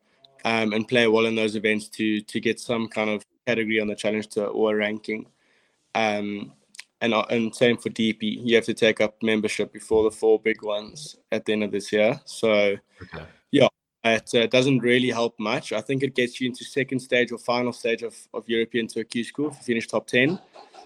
um, 0.44 0.74
and 0.74 0.86
play 0.88 1.08
well 1.08 1.26
in 1.26 1.36
those 1.36 1.56
events 1.56 1.88
to 1.90 2.20
to 2.22 2.40
get 2.42 2.60
some 2.60 2.90
kind 2.90 3.10
of 3.10 3.24
category 3.48 3.80
on 3.80 3.88
the 3.88 3.96
challenge 3.96 4.28
tour 4.28 4.48
or 4.48 4.76
ranking. 4.76 5.26
Um, 5.94 6.52
and 7.00 7.14
uh, 7.14 7.26
and 7.30 7.56
same 7.56 7.78
for 7.78 7.90
DP. 7.90 8.46
You 8.46 8.56
have 8.56 8.66
to 8.66 8.74
take 8.74 9.00
up 9.00 9.16
membership 9.24 9.72
before 9.72 10.04
the 10.04 10.12
four 10.12 10.40
big 10.40 10.62
ones 10.62 11.16
at 11.32 11.46
the 11.46 11.54
end 11.54 11.64
of 11.64 11.72
this 11.72 11.92
year. 11.94 12.20
So, 12.26 12.78
okay. 13.02 13.26
It 14.06 14.36
uh, 14.36 14.48
doesn't 14.48 14.80
really 14.80 15.10
help 15.10 15.40
much. 15.40 15.74
I 15.74 15.82
think 15.82 16.04
it 16.04 16.16
gets 16.16 16.40
you 16.40 16.48
into 16.48 16.64
second 16.64 17.00
stage 17.00 17.32
or 17.32 17.38
final 17.38 17.74
stage 17.74 18.04
of, 18.04 18.16
of 18.34 18.48
European 18.48 18.88
Q 18.88 19.24
School 19.24 19.50
if 19.50 19.58
you 19.58 19.64
finish 19.64 19.88
top 19.88 20.08
ten. 20.08 20.40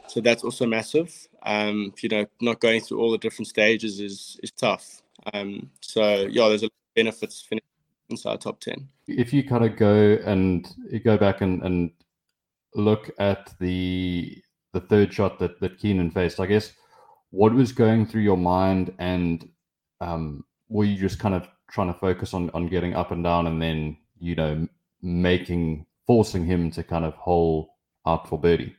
So 0.07 0.21
that's 0.21 0.43
also 0.43 0.65
massive. 0.65 1.27
Um, 1.43 1.93
you 2.01 2.09
know, 2.09 2.25
not 2.41 2.59
going 2.59 2.81
through 2.81 2.99
all 2.99 3.11
the 3.11 3.17
different 3.17 3.47
stages 3.47 3.99
is 3.99 4.39
is 4.41 4.51
tough. 4.51 5.01
Um, 5.33 5.69
so 5.81 6.27
yeah, 6.29 6.47
there's 6.47 6.63
a 6.63 6.69
benefits 6.95 7.47
inside 8.09 8.41
top 8.41 8.59
ten. 8.59 8.87
If 9.07 9.33
you 9.33 9.43
kind 9.43 9.65
of 9.65 9.75
go 9.77 10.17
and 10.25 10.67
go 11.03 11.17
back 11.17 11.41
and, 11.41 11.61
and 11.63 11.91
look 12.73 13.11
at 13.19 13.53
the 13.59 14.41
the 14.73 14.81
third 14.81 15.13
shot 15.13 15.39
that 15.39 15.59
that 15.59 15.77
Keenan 15.77 16.11
faced, 16.11 16.39
I 16.39 16.45
guess 16.45 16.73
what 17.31 17.53
was 17.53 17.71
going 17.71 18.05
through 18.05 18.21
your 18.21 18.37
mind, 18.37 18.93
and 18.97 19.47
um, 20.01 20.45
were 20.69 20.85
you 20.85 20.97
just 20.97 21.19
kind 21.19 21.35
of 21.35 21.47
trying 21.71 21.93
to 21.93 21.99
focus 21.99 22.33
on 22.33 22.49
on 22.51 22.67
getting 22.67 22.93
up 22.93 23.11
and 23.11 23.23
down, 23.23 23.47
and 23.47 23.61
then 23.61 23.97
you 24.19 24.35
know 24.35 24.67
making 25.01 25.85
forcing 26.05 26.45
him 26.45 26.71
to 26.71 26.83
kind 26.83 27.05
of 27.05 27.13
hole 27.15 27.75
out 28.05 28.27
for 28.27 28.39
birdie? 28.39 28.75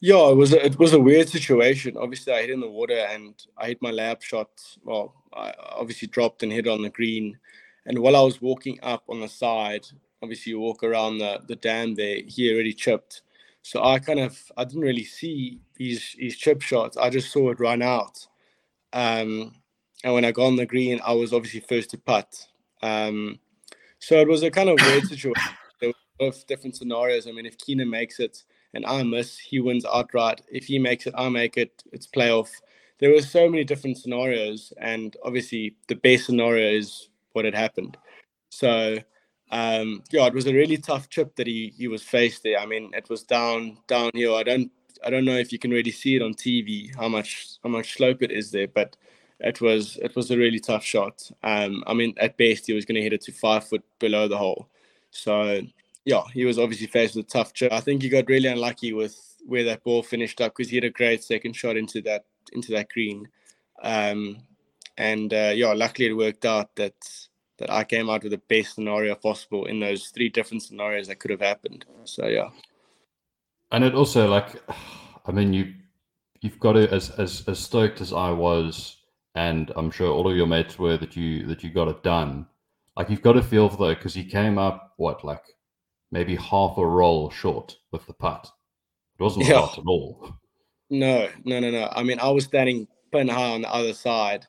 Yeah, 0.00 0.28
it 0.28 0.36
was 0.36 0.52
a, 0.52 0.64
it 0.64 0.78
was 0.78 0.92
a 0.92 1.00
weird 1.00 1.28
situation. 1.28 1.96
Obviously, 1.96 2.34
I 2.34 2.42
hit 2.42 2.50
in 2.50 2.60
the 2.60 2.68
water 2.68 2.98
and 3.10 3.34
I 3.56 3.68
hit 3.68 3.80
my 3.80 3.90
layup 3.90 4.22
shot. 4.22 4.50
Well, 4.82 5.14
I 5.32 5.54
obviously 5.58 6.08
dropped 6.08 6.42
and 6.42 6.52
hit 6.52 6.66
on 6.66 6.82
the 6.82 6.90
green. 6.90 7.38
And 7.86 7.98
while 7.98 8.16
I 8.16 8.20
was 8.20 8.42
walking 8.42 8.78
up 8.82 9.04
on 9.08 9.20
the 9.20 9.28
side, 9.28 9.86
obviously 10.22 10.50
you 10.50 10.60
walk 10.60 10.82
around 10.82 11.18
the, 11.18 11.40
the 11.46 11.56
dam 11.56 11.94
there, 11.94 12.18
he 12.26 12.52
already 12.52 12.72
chipped. 12.72 13.22
So 13.62 13.82
I 13.82 13.98
kind 13.98 14.20
of 14.20 14.38
I 14.58 14.64
didn't 14.64 14.82
really 14.82 15.04
see 15.04 15.60
his 15.78 16.14
his 16.18 16.36
chip 16.36 16.60
shots. 16.60 16.98
I 16.98 17.08
just 17.08 17.32
saw 17.32 17.50
it 17.50 17.60
run 17.60 17.80
out. 17.80 18.26
Um, 18.92 19.54
and 20.04 20.12
when 20.12 20.24
I 20.24 20.30
got 20.30 20.44
on 20.46 20.56
the 20.56 20.66
green, 20.66 21.00
I 21.04 21.12
was 21.14 21.32
obviously 21.32 21.60
first 21.60 21.90
to 21.90 21.98
putt. 21.98 22.46
Um, 22.82 23.40
so 23.98 24.20
it 24.20 24.28
was 24.28 24.42
a 24.42 24.50
kind 24.50 24.68
of 24.68 24.78
weird 24.80 25.04
situation. 25.08 25.52
There 25.80 25.88
were 25.88 25.94
both 26.26 26.46
different 26.46 26.76
scenarios. 26.76 27.26
I 27.26 27.32
mean, 27.32 27.46
if 27.46 27.58
Keenan 27.58 27.88
makes 27.88 28.20
it, 28.20 28.44
and 28.74 28.84
I 28.84 29.02
miss, 29.02 29.38
he 29.38 29.60
wins 29.60 29.86
outright. 29.86 30.42
If 30.52 30.66
he 30.66 30.78
makes 30.78 31.06
it, 31.06 31.14
I 31.16 31.28
make 31.30 31.56
it. 31.56 31.82
It's 31.90 32.06
playoff. 32.06 32.50
There 33.00 33.10
were 33.10 33.22
so 33.22 33.48
many 33.48 33.64
different 33.64 33.96
scenarios, 33.98 34.72
and 34.78 35.16
obviously 35.24 35.74
the 35.88 35.96
best 35.96 36.26
scenario 36.26 36.70
is 36.70 37.08
what 37.32 37.46
had 37.46 37.54
happened. 37.54 37.96
So 38.50 38.98
um, 39.50 40.02
yeah, 40.10 40.26
it 40.26 40.34
was 40.34 40.46
a 40.46 40.52
really 40.52 40.76
tough 40.76 41.08
chip 41.08 41.34
that 41.36 41.46
he 41.46 41.72
he 41.76 41.88
was 41.88 42.02
faced 42.02 42.42
there. 42.42 42.58
I 42.58 42.66
mean, 42.66 42.90
it 42.92 43.08
was 43.08 43.22
down 43.22 43.78
downhill. 43.86 44.36
I 44.36 44.42
don't 44.42 44.70
I 45.04 45.10
don't 45.10 45.24
know 45.24 45.36
if 45.36 45.52
you 45.52 45.58
can 45.58 45.70
really 45.70 45.90
see 45.90 46.16
it 46.16 46.22
on 46.22 46.34
TV 46.34 46.94
how 46.94 47.08
much 47.08 47.58
how 47.62 47.70
much 47.70 47.94
slope 47.94 48.22
it 48.22 48.30
is 48.30 48.50
there, 48.50 48.68
but 48.68 48.96
it 49.40 49.60
was 49.60 49.96
it 50.02 50.14
was 50.16 50.30
a 50.30 50.38
really 50.38 50.60
tough 50.60 50.84
shot. 50.84 51.30
Um, 51.42 51.84
I 51.86 51.94
mean, 51.94 52.14
at 52.18 52.36
best 52.36 52.66
he 52.66 52.72
was 52.72 52.84
going 52.84 52.96
to 52.96 53.02
hit 53.02 53.12
it 53.12 53.22
to 53.22 53.32
five 53.32 53.66
foot 53.68 53.82
below 53.98 54.28
the 54.28 54.38
hole. 54.38 54.68
So 55.10 55.60
yeah, 56.04 56.22
he 56.32 56.44
was 56.44 56.58
obviously 56.58 56.86
faced 56.86 57.16
with 57.16 57.26
a 57.26 57.28
tough 57.28 57.52
shot. 57.54 57.72
I 57.72 57.80
think 57.80 58.02
he 58.02 58.08
got 58.08 58.28
really 58.28 58.48
unlucky 58.48 58.92
with 58.92 59.16
where 59.46 59.64
that 59.64 59.84
ball 59.84 60.02
finished 60.02 60.40
up 60.40 60.56
because 60.56 60.70
he 60.70 60.76
had 60.76 60.84
a 60.84 60.90
great 60.90 61.22
second 61.22 61.54
shot 61.54 61.76
into 61.76 62.00
that 62.02 62.24
into 62.52 62.72
that 62.72 62.88
green. 62.90 63.28
Um, 63.82 64.38
and 64.96 65.32
uh, 65.32 65.52
yeah, 65.54 65.72
luckily 65.72 66.08
it 66.08 66.16
worked 66.16 66.44
out 66.44 66.74
that 66.76 66.94
that 67.58 67.70
I 67.70 67.84
came 67.84 68.10
out 68.10 68.22
with 68.22 68.32
the 68.32 68.42
best 68.48 68.74
scenario 68.74 69.14
possible 69.14 69.66
in 69.66 69.78
those 69.78 70.08
three 70.08 70.28
different 70.28 70.62
scenarios 70.62 71.06
that 71.06 71.20
could 71.20 71.30
have 71.30 71.40
happened. 71.40 71.84
So 72.04 72.26
yeah. 72.26 72.50
And 73.70 73.84
it 73.84 73.94
also 73.94 74.28
like, 74.28 74.48
I 75.26 75.32
mean, 75.32 75.52
you 75.52 75.74
you've 76.40 76.58
got 76.58 76.72
to 76.72 76.88
as 76.92 77.10
as 77.10 77.44
as 77.48 77.58
stoked 77.58 78.00
as 78.00 78.12
I 78.12 78.30
was, 78.30 78.96
and 79.34 79.72
I'm 79.76 79.90
sure 79.90 80.10
all 80.12 80.30
of 80.30 80.36
your 80.36 80.46
mates 80.46 80.78
were 80.78 80.96
that 80.96 81.16
you 81.16 81.46
that 81.46 81.62
you 81.62 81.70
got 81.70 81.88
it 81.88 82.02
done. 82.02 82.46
Like 82.96 83.10
you've 83.10 83.22
got 83.22 83.32
to 83.32 83.42
feel 83.42 83.68
for 83.68 83.76
though, 83.76 83.94
because 83.94 84.14
he 84.14 84.24
came 84.24 84.58
up 84.58 84.94
what 84.96 85.24
like 85.24 85.42
maybe 86.10 86.36
half 86.36 86.78
a 86.78 86.86
roll 86.86 87.30
short 87.30 87.76
with 87.90 88.06
the 88.06 88.12
putt. 88.12 88.50
It 89.18 89.22
wasn't 89.22 89.46
yeah. 89.46 89.60
a 89.60 89.64
at 89.64 89.78
all. 89.86 90.34
No, 90.90 91.28
no, 91.44 91.60
no, 91.60 91.70
no. 91.70 91.90
I 91.92 92.02
mean, 92.02 92.20
I 92.20 92.30
was 92.30 92.44
standing 92.44 92.86
pin 93.12 93.28
high 93.28 93.50
on 93.50 93.62
the 93.62 93.74
other 93.74 93.94
side, 93.94 94.46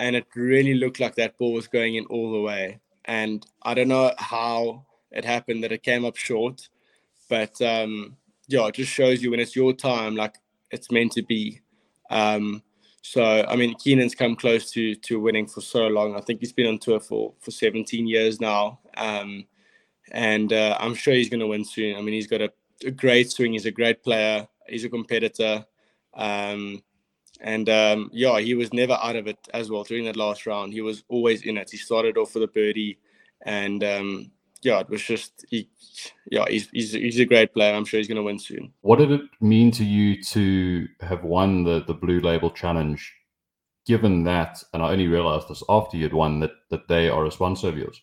and 0.00 0.16
it 0.16 0.26
really 0.34 0.74
looked 0.74 1.00
like 1.00 1.14
that 1.16 1.36
ball 1.36 1.52
was 1.52 1.68
going 1.68 1.96
in 1.96 2.06
all 2.06 2.32
the 2.32 2.40
way. 2.40 2.80
And 3.06 3.46
I 3.62 3.74
don't 3.74 3.88
know 3.88 4.12
how 4.16 4.86
it 5.10 5.24
happened 5.24 5.62
that 5.64 5.72
it 5.72 5.82
came 5.82 6.04
up 6.04 6.16
short, 6.16 6.68
but 7.28 7.60
um, 7.60 8.16
yeah, 8.48 8.66
it 8.66 8.76
just 8.76 8.92
shows 8.92 9.22
you 9.22 9.30
when 9.30 9.40
it's 9.40 9.56
your 9.56 9.74
time, 9.74 10.16
like 10.16 10.36
it's 10.70 10.90
meant 10.90 11.12
to 11.12 11.22
be. 11.22 11.60
Um, 12.10 12.62
so 13.06 13.44
I 13.46 13.54
mean, 13.54 13.74
Keenan's 13.74 14.14
come 14.14 14.34
close 14.34 14.70
to 14.72 14.94
to 14.94 15.20
winning 15.20 15.46
for 15.46 15.60
so 15.60 15.88
long. 15.88 16.16
I 16.16 16.22
think 16.22 16.40
he's 16.40 16.54
been 16.54 16.66
on 16.66 16.78
tour 16.78 17.00
for 17.00 17.34
for 17.38 17.50
17 17.50 18.06
years 18.06 18.40
now. 18.40 18.80
Um, 18.96 19.46
and 20.10 20.50
uh, 20.54 20.78
I'm 20.80 20.94
sure 20.94 21.12
he's 21.12 21.28
going 21.28 21.40
to 21.40 21.46
win 21.46 21.66
soon. 21.66 21.96
I 21.96 22.00
mean, 22.00 22.14
he's 22.14 22.26
got 22.26 22.40
a, 22.40 22.50
a, 22.82 22.90
great 22.90 23.30
swing. 23.30 23.52
He's 23.52 23.66
a 23.66 23.70
great 23.70 24.02
player. 24.02 24.48
He's 24.68 24.84
a 24.84 24.88
competitor. 24.88 25.66
Um, 26.14 26.82
and 27.42 27.68
um, 27.68 28.10
yeah, 28.10 28.40
he 28.40 28.54
was 28.54 28.72
never 28.72 28.94
out 28.94 29.16
of 29.16 29.26
it 29.26 29.38
as 29.52 29.70
well 29.70 29.84
during 29.84 30.06
that 30.06 30.16
last 30.16 30.46
round. 30.46 30.72
He 30.72 30.80
was 30.80 31.04
always 31.08 31.42
in 31.42 31.58
it. 31.58 31.70
He 31.70 31.76
started 31.76 32.16
off 32.16 32.32
with 32.32 32.44
a 32.44 32.48
birdie, 32.48 32.98
and 33.44 33.84
um, 33.84 34.30
yeah, 34.64 34.80
it 34.80 34.88
was 34.88 35.02
just 35.02 35.44
he, 35.50 35.68
yeah, 36.30 36.44
he's, 36.48 36.68
he's 36.70 36.92
he's 36.92 37.20
a 37.20 37.24
great 37.24 37.52
player. 37.52 37.74
I'm 37.74 37.84
sure 37.84 37.98
he's 37.98 38.08
going 38.08 38.16
to 38.16 38.22
win 38.22 38.38
soon. 38.38 38.72
What 38.80 38.98
did 38.98 39.12
it 39.12 39.22
mean 39.40 39.70
to 39.72 39.84
you 39.84 40.22
to 40.24 40.88
have 41.00 41.22
won 41.22 41.64
the 41.64 41.84
the 41.86 41.94
Blue 41.94 42.20
Label 42.20 42.50
Challenge? 42.50 43.12
Given 43.86 44.24
that, 44.24 44.64
and 44.72 44.82
I 44.82 44.90
only 44.90 45.08
realized 45.08 45.48
this 45.48 45.62
after 45.68 45.98
you'd 45.98 46.14
won 46.14 46.40
that 46.40 46.52
that 46.70 46.88
they 46.88 47.10
are 47.10 47.26
a 47.26 47.30
sponsor 47.30 47.68
of 47.68 47.76
yours. 47.76 48.00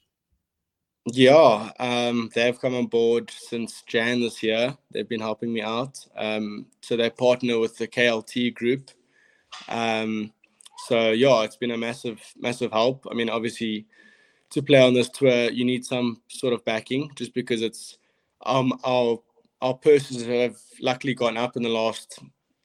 Yeah, 1.07 1.71
um, 1.79 2.29
they've 2.35 2.59
come 2.59 2.75
on 2.75 2.85
board 2.85 3.31
since 3.31 3.81
Jan 3.87 4.21
this 4.21 4.43
year. 4.43 4.77
They've 4.91 5.09
been 5.09 5.19
helping 5.19 5.51
me 5.51 5.63
out. 5.63 5.97
Um, 6.15 6.67
so 6.81 6.95
they 6.95 7.09
partner 7.09 7.57
with 7.57 7.75
the 7.77 7.87
KLT 7.87 8.53
group. 8.53 8.91
Um, 9.67 10.31
so 10.87 11.09
yeah, 11.09 11.41
it's 11.41 11.55
been 11.55 11.71
a 11.71 11.77
massive, 11.77 12.21
massive 12.37 12.71
help. 12.71 13.07
I 13.09 13.15
mean, 13.15 13.29
obviously, 13.29 13.87
to 14.51 14.61
play 14.61 14.81
on 14.81 14.93
this 14.93 15.09
tour, 15.09 15.49
you 15.49 15.65
need 15.65 15.85
some 15.85 16.21
sort 16.27 16.53
of 16.53 16.63
backing, 16.65 17.11
just 17.15 17.33
because 17.33 17.61
it's 17.61 17.97
um 18.45 18.73
our 18.83 19.19
our 19.61 19.75
purses 19.75 20.25
have 20.25 20.57
luckily 20.79 21.13
gone 21.13 21.37
up 21.37 21.55
in 21.55 21.63
the 21.63 21.69
last 21.69 22.19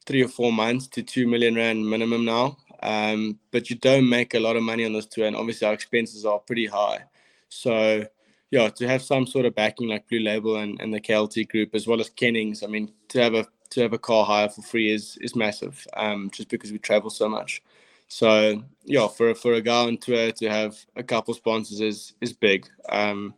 three 0.07 0.23
or 0.23 0.29
four 0.29 0.53
months 0.53 0.87
to 0.89 1.03
two 1.03 1.27
million 1.27 1.55
rand 1.55 1.89
minimum 1.89 2.25
now. 2.25 2.57
Um, 2.83 3.39
but 3.51 3.71
you 3.71 3.77
don't 3.77 4.09
make 4.09 4.35
a 4.35 4.41
lot 4.41 4.57
of 4.57 4.63
money 4.63 4.85
on 4.85 4.93
this 4.93 5.07
tour, 5.07 5.27
and 5.27 5.37
obviously 5.37 5.67
our 5.67 5.75
expenses 5.75 6.25
are 6.25 6.39
pretty 6.39 6.67
high. 6.67 7.05
So 7.49 8.07
yeah, 8.51 8.69
to 8.69 8.89
have 8.89 9.03
some 9.03 9.27
sort 9.27 9.47
of 9.47 9.55
backing 9.55 9.89
like 9.89 10.09
Blue 10.09 10.21
Label 10.21 10.57
and, 10.57 10.81
and 10.81 10.93
the 10.95 11.01
KLT 11.01 11.49
group 11.49 11.75
as 11.75 11.87
well 11.87 12.01
as 12.01 12.11
Kennings, 12.11 12.63
I 12.63 12.67
mean, 12.69 12.93
to 13.09 13.21
have 13.21 13.35
a 13.35 13.47
to 13.71 13.83
have 13.83 13.93
a 13.93 13.99
car 13.99 14.25
hire 14.25 14.49
for 14.49 14.63
free 14.63 14.93
is 14.93 15.19
is 15.21 15.35
massive. 15.35 15.87
Um, 15.95 16.31
just 16.31 16.49
because 16.49 16.73
we 16.73 16.79
travel 16.79 17.11
so 17.11 17.29
much. 17.29 17.63
So 18.09 18.63
yeah, 18.85 19.09
for 19.09 19.35
for 19.35 19.55
a 19.55 19.61
guy 19.61 19.85
on 19.87 19.99
tour 19.99 20.31
to 20.33 20.49
have 20.51 20.77
a 20.97 21.03
couple 21.03 21.35
sponsors 21.35 21.81
is 21.81 22.15
is 22.21 22.33
big. 22.33 22.67
Um, 22.89 23.35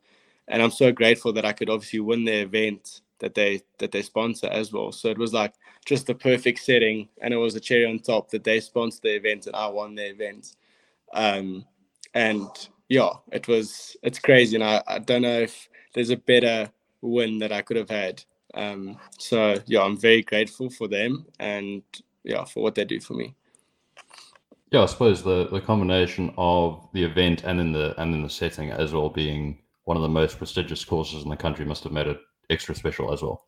and 0.49 0.63
I'm 0.63 0.71
so 0.71 0.93
grateful 0.93 1.33
that 1.35 1.45
I 1.45 1.53
could 1.53 1.71
obviously 1.71 2.01
win 2.01 2.25
the 2.25 2.43
event 2.43 3.01
that 3.21 3.35
they 3.35 3.63
that 3.79 3.93
they 3.93 4.03
sponsor 4.03 4.49
as 4.49 4.73
well. 4.73 4.93
So 4.93 5.09
it 5.09 5.19
was 5.19 5.33
like 5.33 5.55
just 5.87 6.07
the 6.07 6.15
perfect 6.15 6.61
setting, 6.61 7.09
and 7.23 7.33
it 7.33 7.39
was 7.39 7.55
a 7.55 7.61
cherry 7.61 7.87
on 7.87 7.99
top 7.99 8.31
that 8.31 8.45
they 8.45 8.61
sponsored 8.61 9.03
the 9.03 9.17
event 9.17 9.47
and 9.47 9.57
I 9.57 9.69
won 9.69 9.95
the 9.95 10.11
event. 10.11 10.57
Um, 11.15 11.65
and 12.15 12.49
yeah, 12.89 13.11
it 13.33 13.49
was 13.49 13.97
it's 14.03 14.19
crazy, 14.19 14.57
and 14.57 14.65
I, 14.65 14.83
I 14.87 14.99
don't 14.99 15.23
know 15.23 15.41
if 15.41 15.69
there's 15.95 16.11
a 16.11 16.17
better 16.17 16.71
win 17.03 17.39
that 17.39 17.53
I 17.53 17.63
could 17.63 17.77
have 17.77 17.91
had. 17.91 18.25
Um, 18.55 18.99
so 19.19 19.57
yeah, 19.67 19.83
I'm 19.83 19.99
very 19.99 20.23
grateful 20.23 20.71
for 20.71 20.89
them 20.89 21.27
and 21.39 21.83
yeah 22.25 22.45
for 22.45 22.63
what 22.63 22.75
they 22.75 22.85
do 22.85 23.01
for 23.01 23.15
me. 23.15 23.35
Yeah, 24.71 24.83
I 24.83 24.87
suppose 24.87 25.23
the 25.23 25.49
the 25.49 25.61
combination 25.61 26.33
of 26.37 26.89
the 26.93 27.05
event 27.05 27.45
and 27.45 27.61
in 27.61 27.73
the 27.73 27.95
and 28.01 28.15
in 28.15 28.23
the 28.23 28.31
setting 28.31 28.71
as 28.71 28.93
well 28.93 29.09
being 29.09 29.59
one 29.85 29.97
of 29.97 30.03
the 30.03 30.09
most 30.09 30.39
prestigious 30.39 30.85
courses 30.85 31.25
in 31.25 31.31
the 31.31 31.37
country 31.37 31.65
must 31.65 31.85
have 31.85 31.93
made 31.93 32.07
it 32.07 32.21
extra 32.51 32.75
special 32.75 33.13
as 33.13 33.23
well. 33.23 33.47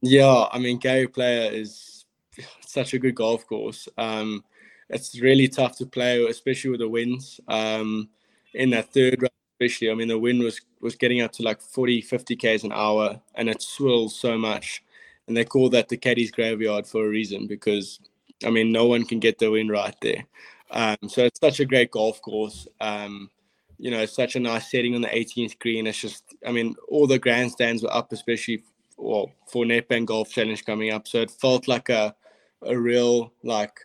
Yeah, 0.00 0.46
I 0.50 0.58
mean 0.58 0.78
Gary 0.78 1.08
Player 1.08 1.50
is 1.52 2.06
such 2.66 2.94
a 2.94 2.98
good 2.98 3.14
golf 3.14 3.46
course. 3.46 3.88
Um, 3.98 4.44
it's 4.88 5.20
really 5.20 5.48
tough 5.48 5.76
to 5.78 5.86
play, 5.86 6.24
especially 6.24 6.70
with 6.70 6.80
the 6.80 6.88
winds. 6.88 7.40
Um, 7.48 8.08
in 8.56 8.70
that 8.70 8.92
third 8.92 9.22
round, 9.22 9.32
especially. 9.54 9.90
I 9.90 9.94
mean, 9.94 10.08
the 10.08 10.18
wind 10.18 10.42
was 10.42 10.60
was 10.80 10.96
getting 10.96 11.20
up 11.20 11.32
to 11.32 11.42
like 11.42 11.60
40, 11.60 12.00
50 12.00 12.36
k's 12.36 12.64
an 12.64 12.72
hour, 12.72 13.20
and 13.34 13.48
it 13.48 13.62
swirls 13.62 14.14
so 14.14 14.36
much. 14.36 14.82
And 15.28 15.36
they 15.36 15.44
call 15.44 15.68
that 15.70 15.88
the 15.88 15.96
caddy's 15.96 16.30
graveyard 16.30 16.86
for 16.86 17.06
a 17.06 17.08
reason 17.08 17.46
because, 17.46 18.00
I 18.44 18.50
mean, 18.50 18.72
no 18.72 18.86
one 18.86 19.04
can 19.04 19.20
get 19.20 19.38
the 19.38 19.50
wind 19.50 19.70
right 19.70 19.96
there. 20.02 20.24
Um, 20.70 20.96
so 21.08 21.24
it's 21.24 21.40
such 21.40 21.60
a 21.60 21.64
great 21.64 21.90
golf 21.90 22.20
course. 22.20 22.68
Um, 22.80 23.30
you 23.78 23.90
know, 23.90 24.00
it's 24.00 24.16
such 24.16 24.36
a 24.36 24.40
nice 24.40 24.70
setting 24.70 24.94
on 24.94 25.02
the 25.02 25.08
18th 25.08 25.58
green. 25.58 25.86
It's 25.86 26.00
just, 26.00 26.24
I 26.46 26.52
mean, 26.52 26.74
all 26.88 27.06
the 27.06 27.18
grandstands 27.18 27.82
were 27.82 27.94
up, 27.94 28.12
especially 28.12 28.62
well 28.96 29.30
for 29.46 29.64
Nedbank 29.64 30.06
Golf 30.06 30.30
Challenge 30.30 30.64
coming 30.64 30.90
up. 30.90 31.06
So 31.06 31.20
it 31.20 31.30
felt 31.30 31.68
like 31.68 31.88
a 31.88 32.14
a 32.62 32.76
real 32.76 33.32
like 33.42 33.80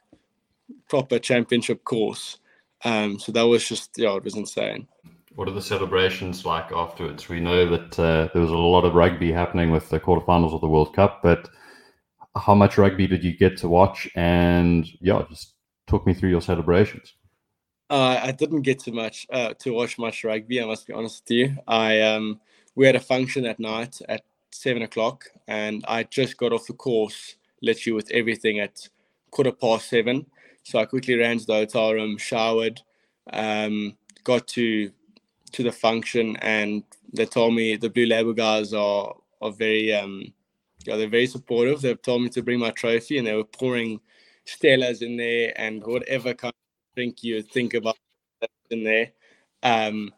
proper 0.90 1.20
championship 1.20 1.84
course. 1.84 2.38
Um, 2.84 3.20
so 3.20 3.32
that 3.32 3.44
was 3.44 3.68
just 3.68 3.92
yeah, 3.98 4.16
it 4.16 4.24
was 4.24 4.36
insane. 4.36 4.88
What 5.36 5.48
are 5.48 5.54
the 5.54 5.62
celebrations 5.62 6.46
like 6.46 6.72
afterwards? 6.72 7.30
We 7.30 7.40
know 7.40 7.70
that 7.70 8.00
uh, 8.00 8.30
there 8.34 8.42
was 8.42 8.52
a 8.52 8.58
lot 8.58 8.84
of 8.84 8.96
rugby 8.96 9.32
happening 9.32 9.72
with 9.72 9.90
the 9.90 10.00
quarterfinals 10.00 10.54
of 10.54 10.62
the 10.62 10.68
World 10.68 10.94
Cup, 10.94 11.22
but 11.24 11.50
how 12.36 12.56
much 12.56 12.78
rugby 12.78 13.08
did 13.08 13.24
you 13.24 13.36
get 13.36 13.58
to 13.58 13.70
watch? 13.70 14.10
And 14.16 14.88
yeah, 15.00 15.24
just 15.30 15.54
talk 15.88 16.06
me 16.06 16.14
through 16.14 16.30
your 16.30 16.42
celebrations. 16.42 17.14
Uh, 17.90 18.20
I 18.24 18.32
didn't 18.32 18.62
get 18.62 18.80
to 18.80 18.92
much 18.92 19.28
uh, 19.32 19.54
to 19.60 19.74
watch 19.74 20.00
much 20.00 20.24
rugby. 20.24 20.62
I 20.62 20.66
must 20.66 20.88
be 20.88 20.94
honest 20.94 21.24
with 21.24 21.32
you. 21.32 21.58
I 21.68 22.00
um, 22.02 22.40
we 22.76 22.86
had 22.86 22.96
a 22.96 23.02
function 23.02 23.44
that 23.44 23.60
night 23.60 24.00
at 24.08 24.22
seven 24.52 24.84
o'clock, 24.84 25.26
and 25.48 25.84
I 25.88 26.04
just 26.04 26.38
got 26.38 26.54
off 26.54 26.68
the 26.68 26.74
course 26.74 27.36
literally 27.62 27.96
with 27.96 28.10
everything 28.12 28.60
at 28.60 28.88
quarter 29.30 29.52
past 29.52 29.90
seven. 29.90 30.26
So 30.64 30.80
I 30.80 30.86
quickly 30.86 31.16
ran 31.16 31.40
to 31.40 31.46
the 31.46 31.54
hotel 31.54 31.94
room, 31.94 32.18
showered, 32.18 32.82
um, 33.34 33.98
got 34.24 34.48
to 34.50 34.92
to 35.52 35.64
the 35.64 35.72
function, 35.72 36.38
and 36.38 36.84
they 37.12 37.26
told 37.26 37.56
me 37.56 37.76
the 37.76 37.90
Blue 37.90 38.06
Label 38.06 38.34
guys 38.34 38.74
are 38.74 39.16
are 39.42 39.52
very 39.52 39.94
um, 39.94 40.34
yeah 40.86 40.96
they're 40.98 41.08
very 41.10 41.28
supportive. 41.28 41.82
They've 41.82 42.02
told 42.02 42.24
me 42.24 42.30
to 42.30 42.44
bring 42.44 42.60
my 42.60 42.72
trophy, 42.72 43.18
and 43.18 43.28
they 43.28 43.36
were 43.36 43.44
pouring 43.44 44.00
Stellas 44.46 45.02
in 45.02 45.18
there 45.18 45.54
and 45.56 45.84
whatever 45.86 46.34
kind 46.34 46.54
of 46.54 46.96
drink 46.96 47.24
you 47.24 47.42
think 47.42 47.74
about 47.74 47.98
in 48.70 48.84
there. 48.84 49.12
Um, 49.64 50.12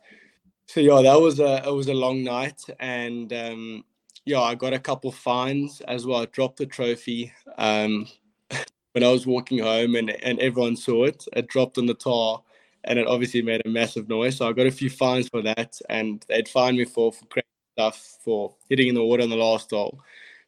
so 0.67 0.79
yeah, 0.79 1.01
that 1.01 1.19
was 1.19 1.39
a 1.39 1.63
it 1.67 1.73
was 1.73 1.87
a 1.87 1.93
long 1.93 2.23
night, 2.23 2.61
and 2.79 3.31
um, 3.33 3.83
yeah, 4.25 4.41
I 4.41 4.55
got 4.55 4.73
a 4.73 4.79
couple 4.79 5.11
fines 5.11 5.81
as 5.81 6.05
well. 6.05 6.21
I 6.21 6.25
dropped 6.25 6.57
the 6.57 6.65
trophy 6.65 7.33
um, 7.57 8.07
when 8.93 9.03
I 9.03 9.09
was 9.09 9.27
walking 9.27 9.59
home, 9.59 9.95
and 9.95 10.11
and 10.23 10.39
everyone 10.39 10.75
saw 10.75 11.05
it. 11.05 11.25
It 11.33 11.47
dropped 11.47 11.77
on 11.77 11.85
the 11.85 11.93
tar, 11.93 12.41
and 12.85 12.97
it 12.97 13.07
obviously 13.07 13.41
made 13.41 13.61
a 13.65 13.69
massive 13.69 14.07
noise. 14.09 14.37
So 14.37 14.47
I 14.47 14.53
got 14.53 14.67
a 14.67 14.71
few 14.71 14.89
fines 14.89 15.27
for 15.29 15.41
that, 15.41 15.79
and 15.89 16.25
they'd 16.29 16.47
fined 16.47 16.77
me 16.77 16.85
for 16.85 17.11
for 17.11 17.25
crazy 17.25 17.45
stuff 17.75 18.17
for 18.23 18.55
hitting 18.69 18.87
in 18.87 18.95
the 18.95 19.03
water 19.03 19.23
on 19.23 19.29
the 19.29 19.35
last 19.35 19.71
hole. 19.71 19.99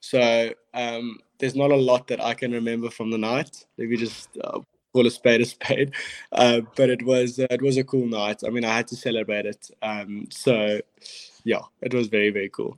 So 0.06 0.54
um, 0.76 1.18
there's 1.40 1.56
not 1.56 1.72
a 1.72 1.76
lot 1.76 2.06
that 2.10 2.24
I 2.24 2.36
can 2.36 2.52
remember 2.52 2.92
from 2.92 3.10
the 3.10 3.18
night. 3.18 3.66
Maybe 3.80 3.98
just 3.98 4.30
uh, 4.44 4.60
call 4.94 5.08
a 5.08 5.10
spade 5.10 5.42
a 5.42 5.46
spade. 5.46 5.96
Uh, 6.32 6.62
but 6.76 6.90
it 6.90 7.04
was 7.04 7.40
uh, 7.40 7.48
it 7.50 7.62
was 7.62 7.78
a 7.78 7.84
cool 7.84 8.06
night. 8.06 8.42
I 8.46 8.50
mean, 8.50 8.66
I 8.66 8.76
had 8.76 8.88
to 8.90 8.96
celebrate 8.96 9.48
it. 9.48 9.72
Um, 9.82 10.28
so 10.30 10.80
yeah, 11.44 11.62
it 11.82 11.92
was 11.94 12.08
very 12.08 12.30
very 12.30 12.50
cool. 12.50 12.78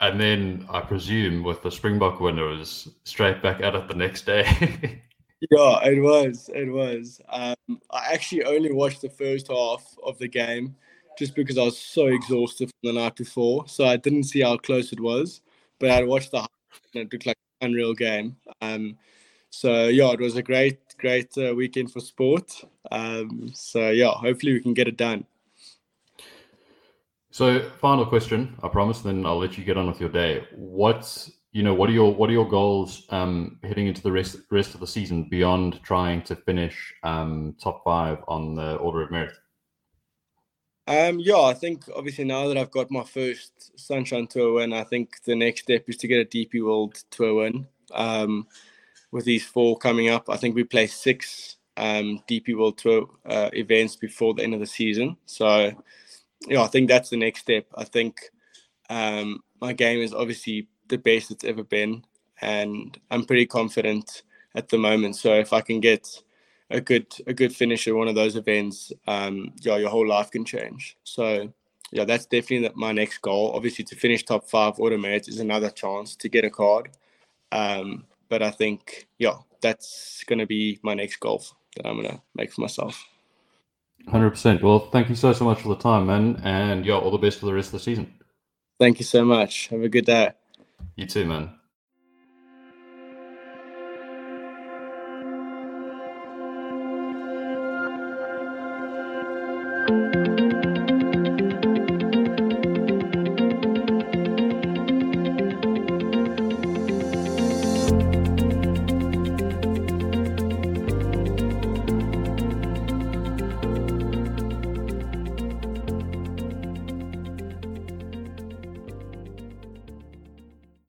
And 0.00 0.20
then 0.20 0.66
I 0.68 0.80
presume 0.82 1.42
with 1.42 1.62
the 1.62 1.70
Springbok 1.70 2.20
winner 2.20 2.48
was 2.48 2.88
straight 3.04 3.42
back 3.42 3.62
at 3.62 3.74
it 3.74 3.88
the 3.88 3.94
next 3.94 4.26
day. 4.26 4.44
yeah, 5.50 5.78
it 5.84 6.02
was. 6.02 6.50
It 6.54 6.70
was. 6.70 7.20
Um, 7.30 7.80
I 7.90 8.12
actually 8.12 8.44
only 8.44 8.72
watched 8.72 9.00
the 9.00 9.08
first 9.08 9.48
half 9.48 9.96
of 10.04 10.18
the 10.18 10.28
game 10.28 10.76
just 11.18 11.34
because 11.34 11.58
I 11.58 11.64
was 11.64 11.78
so 11.78 12.06
exhausted 12.06 12.70
from 12.70 12.94
the 12.94 13.00
night 13.00 13.16
before. 13.16 13.66
So 13.68 13.84
I 13.84 13.96
didn't 13.96 14.24
see 14.24 14.40
how 14.40 14.56
close 14.56 14.92
it 14.92 15.00
was, 15.00 15.40
but 15.78 15.90
I 15.90 16.04
watched 16.04 16.30
the 16.30 16.46
and 16.94 17.02
it 17.02 17.12
looked 17.12 17.26
like 17.26 17.36
an 17.60 17.70
unreal 17.70 17.94
game. 17.94 18.36
Um, 18.62 18.96
so 19.50 19.88
yeah, 19.88 20.10
it 20.12 20.20
was 20.20 20.36
a 20.36 20.42
great, 20.42 20.78
great 20.98 21.36
uh, 21.36 21.54
weekend 21.54 21.92
for 21.92 22.00
sport. 22.00 22.52
Um, 22.92 23.50
so 23.52 23.90
yeah, 23.90 24.12
hopefully 24.12 24.52
we 24.52 24.60
can 24.60 24.74
get 24.74 24.88
it 24.88 24.96
done. 24.96 25.24
So, 27.30 27.68
final 27.80 28.06
question, 28.06 28.56
I 28.62 28.68
promise. 28.68 29.00
Then 29.00 29.24
I'll 29.26 29.38
let 29.38 29.58
you 29.58 29.64
get 29.64 29.76
on 29.76 29.86
with 29.86 30.00
your 30.00 30.08
day. 30.08 30.46
What's 30.54 31.30
you 31.52 31.62
know 31.62 31.74
what 31.74 31.88
are 31.88 31.92
your 31.92 32.14
what 32.14 32.30
are 32.30 32.32
your 32.32 32.48
goals 32.48 33.06
um, 33.10 33.58
heading 33.62 33.86
into 33.86 34.02
the 34.02 34.12
rest 34.12 34.38
rest 34.50 34.74
of 34.74 34.80
the 34.80 34.86
season 34.86 35.24
beyond 35.24 35.80
trying 35.82 36.22
to 36.22 36.36
finish 36.36 36.94
um, 37.04 37.54
top 37.62 37.84
five 37.84 38.18
on 38.28 38.54
the 38.54 38.76
order 38.76 39.02
of 39.02 39.10
merit? 39.10 39.34
Um, 40.88 41.20
yeah, 41.20 41.42
I 41.42 41.52
think 41.52 41.84
obviously 41.94 42.24
now 42.24 42.48
that 42.48 42.56
I've 42.56 42.70
got 42.70 42.90
my 42.90 43.04
first 43.04 43.78
Sunshine 43.78 44.26
Tour 44.26 44.54
win, 44.54 44.72
I 44.72 44.84
think 44.84 45.22
the 45.24 45.36
next 45.36 45.64
step 45.64 45.84
is 45.86 45.98
to 45.98 46.08
get 46.08 46.22
a 46.22 46.24
DP 46.24 46.64
World 46.64 46.94
Tour 47.10 47.34
win. 47.34 47.66
Um, 47.92 48.46
with 49.10 49.26
these 49.26 49.44
four 49.44 49.76
coming 49.76 50.08
up, 50.08 50.30
I 50.30 50.38
think 50.38 50.54
we 50.54 50.64
play 50.64 50.86
six 50.86 51.56
um, 51.76 52.22
DP 52.26 52.56
World 52.56 52.78
Tour 52.78 53.06
uh, 53.26 53.50
events 53.52 53.96
before 53.96 54.32
the 54.32 54.42
end 54.42 54.54
of 54.54 54.60
the 54.60 54.66
season. 54.66 55.18
So 55.26 55.72
yeah, 56.48 56.62
I 56.62 56.68
think 56.68 56.88
that's 56.88 57.10
the 57.10 57.18
next 57.18 57.40
step. 57.40 57.66
I 57.74 57.84
think 57.84 58.20
um, 58.88 59.42
my 59.60 59.74
game 59.74 60.00
is 60.00 60.14
obviously 60.14 60.68
the 60.88 60.96
best 60.96 61.30
it's 61.30 61.44
ever 61.44 61.64
been, 61.64 62.02
and 62.40 62.98
I'm 63.10 63.26
pretty 63.26 63.44
confident 63.44 64.22
at 64.54 64.70
the 64.70 64.78
moment. 64.78 65.16
So 65.16 65.34
if 65.34 65.52
I 65.52 65.60
can 65.60 65.80
get 65.80 66.08
a 66.70 66.80
good 66.80 67.06
a 67.26 67.32
good 67.32 67.54
finish 67.54 67.88
at 67.88 67.94
one 67.94 68.08
of 68.08 68.14
those 68.14 68.36
events, 68.36 68.92
um, 69.06 69.52
yeah, 69.60 69.76
your 69.76 69.90
whole 69.90 70.06
life 70.06 70.30
can 70.30 70.44
change. 70.44 70.96
So 71.04 71.52
yeah, 71.90 72.04
that's 72.04 72.26
definitely 72.26 72.70
my 72.74 72.92
next 72.92 73.18
goal. 73.18 73.52
Obviously, 73.54 73.84
to 73.86 73.96
finish 73.96 74.24
top 74.24 74.48
five 74.48 74.78
automated 74.78 75.28
is 75.28 75.40
another 75.40 75.70
chance 75.70 76.16
to 76.16 76.28
get 76.28 76.44
a 76.44 76.50
card. 76.50 76.90
Um, 77.52 78.04
but 78.28 78.42
I 78.42 78.50
think 78.50 79.08
yeah, 79.18 79.36
that's 79.62 80.24
going 80.26 80.38
to 80.38 80.46
be 80.46 80.78
my 80.82 80.94
next 80.94 81.16
goal 81.16 81.42
that 81.76 81.86
I'm 81.86 81.96
going 82.00 82.10
to 82.16 82.22
make 82.34 82.52
for 82.52 82.60
myself. 82.60 83.06
Hundred 84.08 84.30
percent. 84.30 84.62
Well, 84.62 84.90
thank 84.90 85.08
you 85.08 85.14
so 85.14 85.32
so 85.32 85.44
much 85.44 85.62
for 85.62 85.68
the 85.68 85.76
time, 85.76 86.06
man, 86.06 86.40
and 86.44 86.84
yeah, 86.84 86.96
all 86.96 87.10
the 87.10 87.18
best 87.18 87.40
for 87.40 87.46
the 87.46 87.54
rest 87.54 87.68
of 87.68 87.72
the 87.72 87.80
season. 87.80 88.14
Thank 88.78 89.00
you 89.00 89.04
so 89.04 89.24
much. 89.24 89.68
Have 89.68 89.82
a 89.82 89.88
good 89.88 90.06
day. 90.06 90.32
You 90.96 91.06
too, 91.06 91.24
man. 91.26 91.57